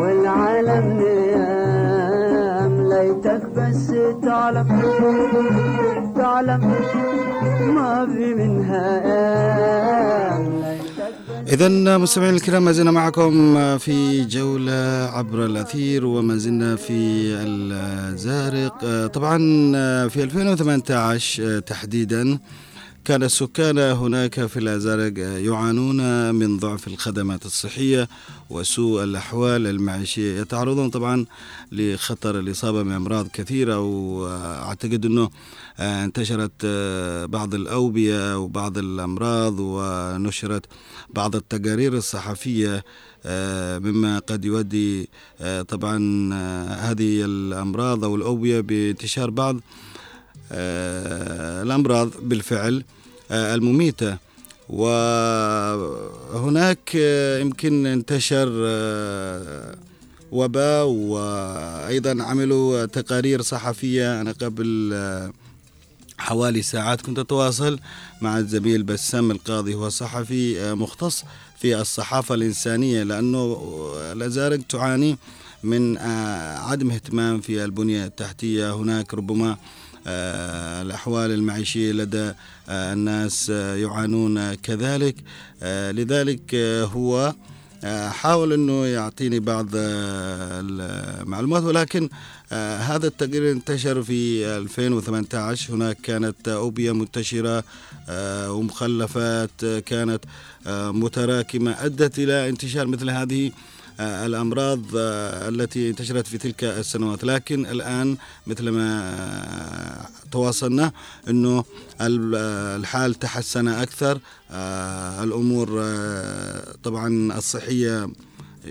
[0.00, 3.86] والعالم نيام ليتك بس
[4.22, 4.68] تعلم
[6.16, 6.62] تعلم.
[7.64, 8.88] ما في منها.
[11.52, 16.92] إذا مستمعينا الكرام ما زلنا معكم في جولة عبر الأثير وما زلنا في
[17.46, 19.06] الزارق.
[19.06, 19.38] طبعا
[20.08, 22.38] في 2018 تحديدا
[23.04, 28.08] كان السكان هناك في الأزارق يعانون من ضعف الخدمات الصحية
[28.50, 30.40] وسوء الأحوال المعيشية.
[30.40, 31.26] يتعرضون طبعا
[31.72, 35.30] لخطر الإصابة بأمراض كثيرة وأعتقد أنه
[35.80, 36.66] انتشرت
[37.28, 40.66] بعض الأوبئة وبعض الأمراض ونشرت
[41.10, 42.84] بعض التقارير الصحفية
[43.84, 45.08] مما قد يؤدي
[45.68, 45.98] طبعا
[46.74, 49.56] هذه الأمراض أو الأوبئة بانتشار بعض
[51.62, 52.84] الأمراض بالفعل
[53.30, 54.16] المميتة.
[54.68, 56.14] وهناك
[57.40, 58.48] يمكن انتشر
[60.32, 64.20] وباء وأيضا عملوا تقارير صحفية.
[64.20, 64.94] أنا قبل
[66.18, 67.78] حوالي ساعات كنت أتواصل
[68.20, 71.24] مع الزميل بسام القاضي هو صحفي مختص
[71.58, 73.60] في الصحافة الإنسانية لأنه
[74.12, 75.18] الأزارق تعاني
[75.62, 75.98] من
[76.58, 78.74] عدم اهتمام في البنية التحتية.
[78.74, 79.56] هناك ربما
[80.06, 82.32] الأحوال المعيشية لدى
[82.68, 85.16] الناس يعانون كذلك.
[85.92, 86.54] لذلك
[86.94, 87.34] هو
[88.08, 92.08] حاول أنه يعطيني بعض المعلومات ولكن
[92.52, 97.64] هذا التقرير انتشر في 2018 هناك كانت أوبئة منتشرة
[98.48, 100.24] ومخلفات كانت
[100.66, 103.50] متراكمة أدت إلى انتشار مثل هذه.
[104.00, 107.24] الأمراض التي انتشرت في تلك السنوات.
[107.24, 108.16] لكن الآن
[108.46, 110.92] مثل ما تواصلنا
[111.28, 111.64] أنه
[112.00, 114.20] الحال تحسن أكثر.
[115.22, 115.68] الأمور
[116.82, 118.08] طبعا الصحية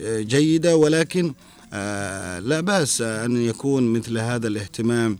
[0.04, 0.76] جيدة.
[0.76, 1.34] ولكن
[2.42, 5.18] لا بأس أن يكون مثل هذا الاهتمام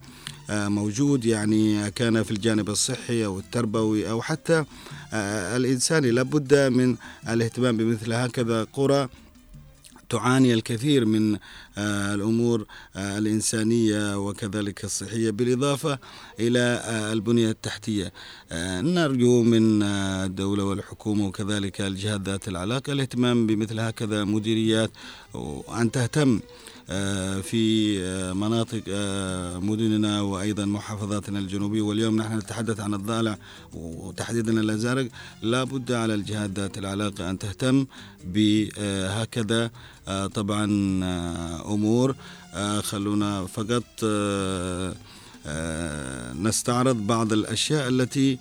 [0.50, 1.26] موجود.
[1.26, 4.66] يعني كان في الجانب الصحي أو التربوي أو حتى
[5.56, 6.12] الإنساني.
[6.12, 6.96] لابد من
[7.30, 9.10] الاهتمام بمثل هكذا قرى
[10.14, 11.38] تعاني الكثير من
[11.78, 16.00] الأمور الإنسانية وكذلك الصحية بالإضافة
[16.40, 16.82] إلى
[17.14, 18.14] البنية التحتية.
[18.98, 24.92] نرجو من الدولة والحكومة وكذلك الجهات ذات العلاقة الاهتمام بمثل هكذا مديريات
[25.34, 26.40] وأن تهتم
[27.42, 28.82] في مناطق
[29.64, 31.82] مدننا وأيضا محافظاتنا الجنوبية.
[31.82, 33.38] واليوم نحن نتحدث عن الضالع
[33.74, 35.08] وتحديدا الأزارق.
[35.42, 37.86] لابد على الجهات ذات العلاقة أن تهتم
[38.34, 39.72] بهكذا
[40.08, 40.66] آه، طبعا
[41.04, 42.16] آه، أمور.
[42.54, 44.94] آه، خلونا فقط آه،
[45.46, 48.38] آه، نستعرض بعض الأشياء التي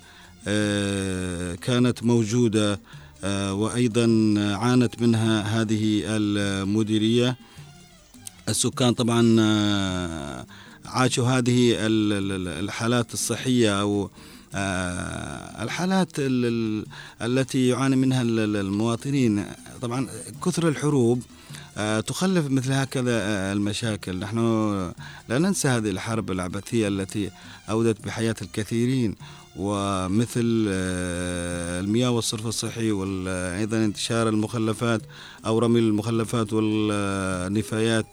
[0.47, 2.79] آه، كانت موجودة
[3.23, 4.05] آه، وأيضا
[4.37, 7.37] عانت منها هذه المديرية.
[8.49, 10.45] السكان طبعا آه،
[10.85, 14.09] عاشوا هذه ال- ال- ال- الحالات الصحية أو
[14.55, 16.85] آه، الحالات ال- ال-
[17.21, 19.45] التي يعاني منها ال- ال- المواطنين.
[19.81, 20.07] طبعا
[20.45, 21.23] كثر الحروب
[21.77, 23.13] آه، تخلف مثل هكذا
[23.53, 24.19] المشاكل.
[24.19, 24.37] نحن
[25.29, 27.31] لا ننسى هذه الحرب العبثية التي
[27.69, 29.15] أودت بحياة الكثيرين.
[29.55, 35.01] ومثل آه، المياه والصرف الصحي وأيضا انتشار المخلفات
[35.45, 38.05] أو رمي المخلفات والنفايات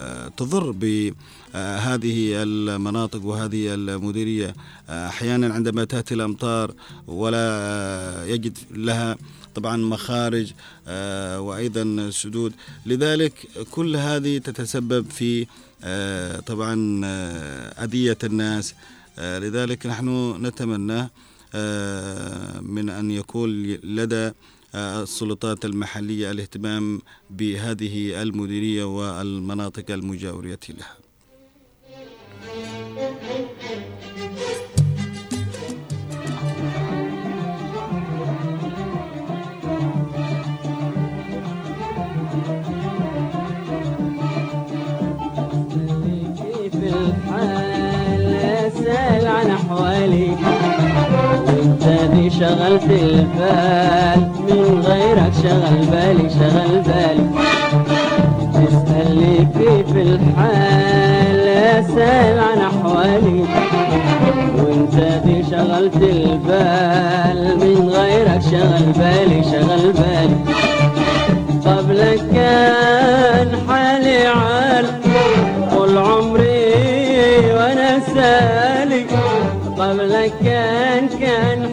[0.00, 4.54] آه، تضر بهذه المناطق وهذه المديرية.
[4.88, 6.74] آه، أحيانا عندما تأتي الأمطار
[7.06, 9.16] ولا يجد لها
[9.54, 10.52] طبعا مخارج
[10.88, 12.52] آه، وأيضا سدود.
[12.86, 13.32] لذلك
[13.70, 15.46] كل هذه تتسبب في
[15.84, 18.72] آه، طبعا آه، أذية الناس.
[18.72, 21.10] آه، لذلك نحن نتمنى
[21.54, 24.32] آه، من أن يكون لدى
[24.74, 27.00] آه، السلطات المحلية الاهتمام
[27.30, 30.96] بهذه المديرية والمناطق المجاورة لها.
[53.28, 54.20] البال.
[54.48, 57.26] من غيرك شغل بالي شغل بالي.
[58.54, 61.48] تسألني كيف الحال.
[61.48, 63.44] أسأل عن أحوالي.
[64.58, 67.56] وانت دي شغلت البال.
[67.60, 70.38] من غيرك شغل بالي شغل بالي.
[71.66, 74.86] قبلك كان حالي عال.
[75.70, 76.58] طول عمري
[77.54, 79.06] وأنا سالي
[79.78, 81.68] قبلك كان كان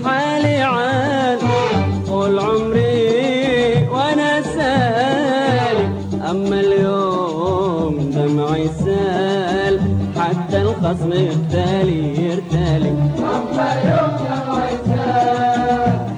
[10.85, 12.93] حتى الخصم يرتالي.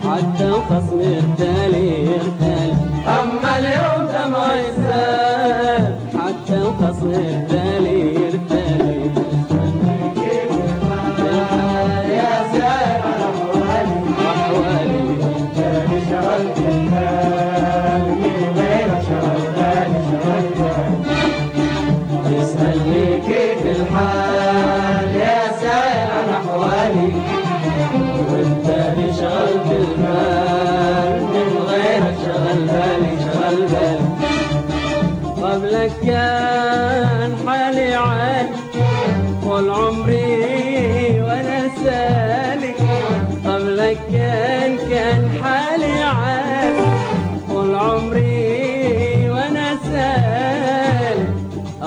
[0.03, 2.73] حتى الخصم يرتالي يرتالي.
[3.07, 4.07] أما اليوم
[4.87, 7.56] سال حتى الخصم يرتالي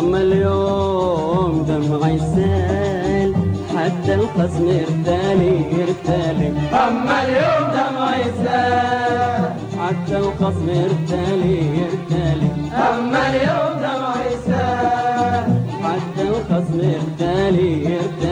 [0.01, 3.35] أما اليوم دمعي سال
[3.77, 6.49] حتى الخصم يرتالي يرتالي.
[6.73, 12.51] أما اليوم دمعي سال حتى الخصم يرتالي يرتالي.
[12.73, 15.47] أما اليوم دمعي سال
[15.85, 18.30] حتى الخصم يرتالي يرتالي.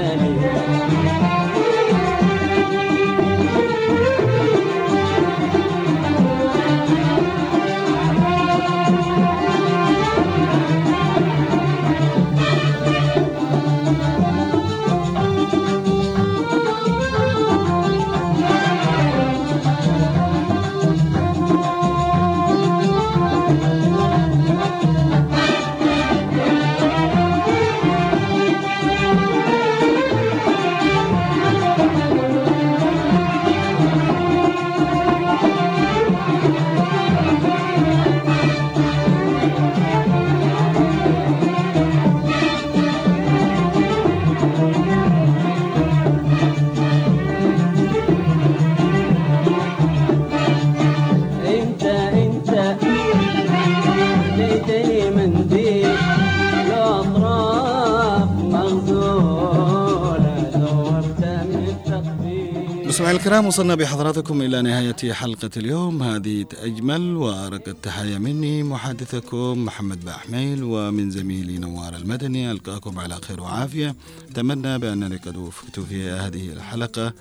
[63.18, 66.02] الكرام وصلنا بحضراتكم إلى نهاية حلقة اليوم.
[66.02, 72.50] هذه أجمل وأرق التحية مني محدثكم محمد بأحميل ومن زميلي نوار المدني.
[72.50, 73.96] ألقاكم على خير وعافية.
[74.30, 77.12] أتمنى بأنني قد وفقت في هذه الحلقة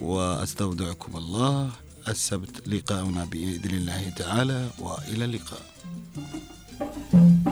[0.00, 1.70] وأستودعكم الله.
[2.08, 5.62] السبت لقاؤنا بإذن الله تعالى وإلى اللقاء.
[7.46, 7.47] يا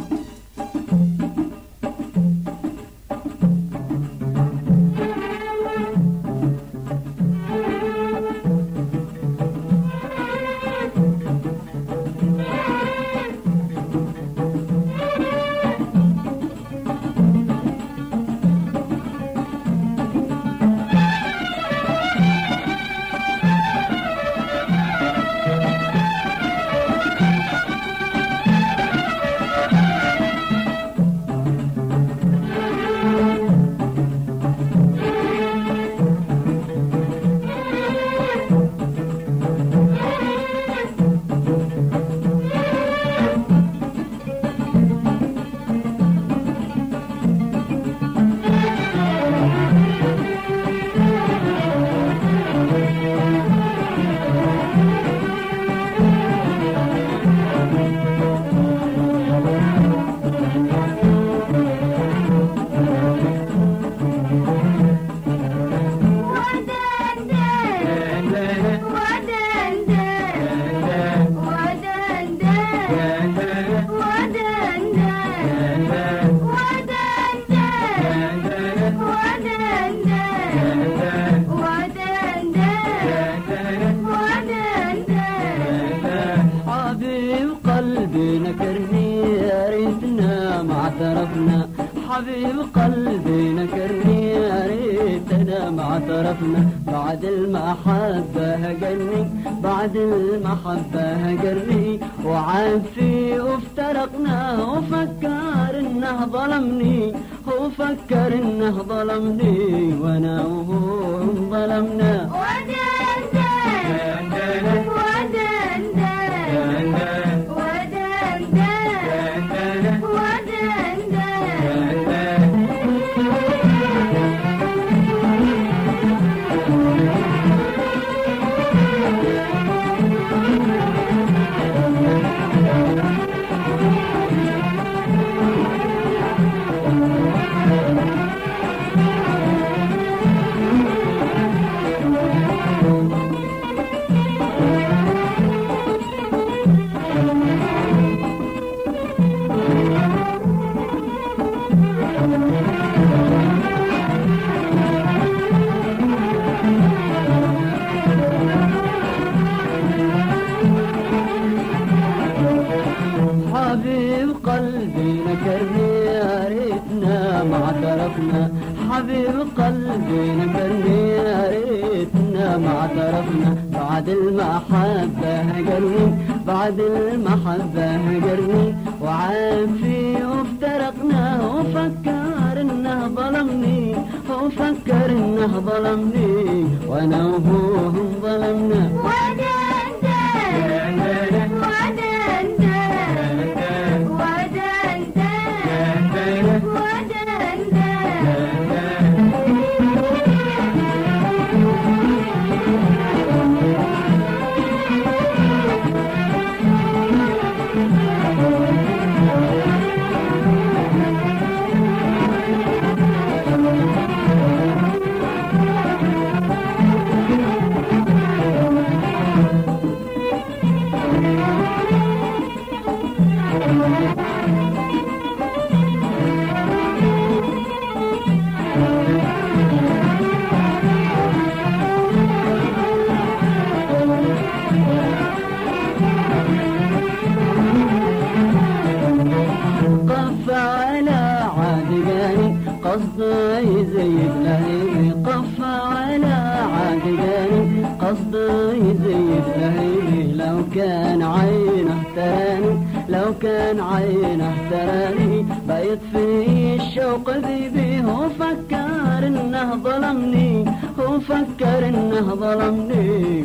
[262.46, 263.35] balam ne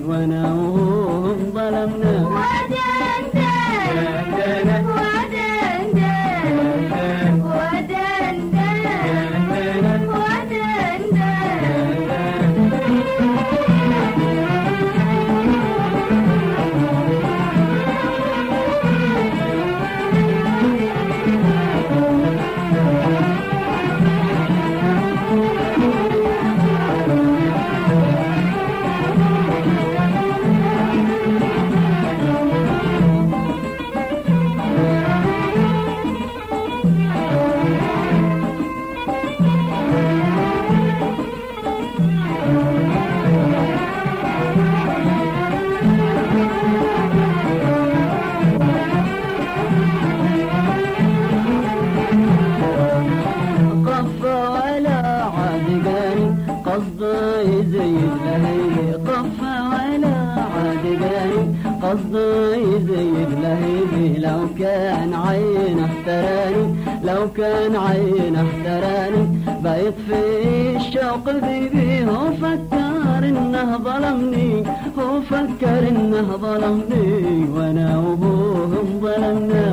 [74.41, 74.63] ظلمني
[74.97, 79.65] وفكر إنه ظلمني وأنا وأبوهم ظلمنا.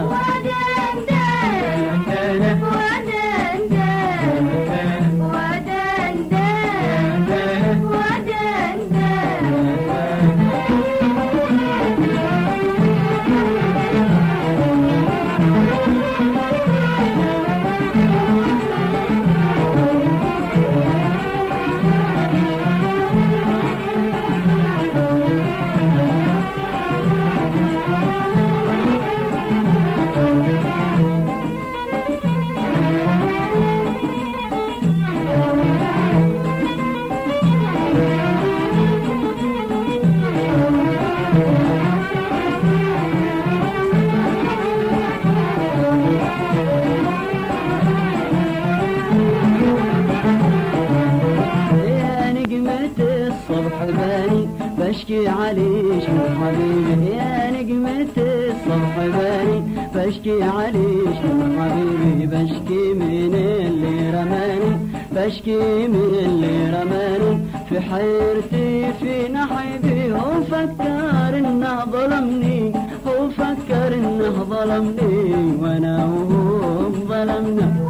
[60.29, 64.72] بشكي عليش من حبيبي بشكي من اللي رماني
[65.12, 67.41] بشكي من اللي رماني.
[67.68, 72.72] في حيرتي في نحبي هو فكر إنه ظلمني
[73.07, 77.89] هو فكر إنه ظلمني وأنا وهو ظلمنا.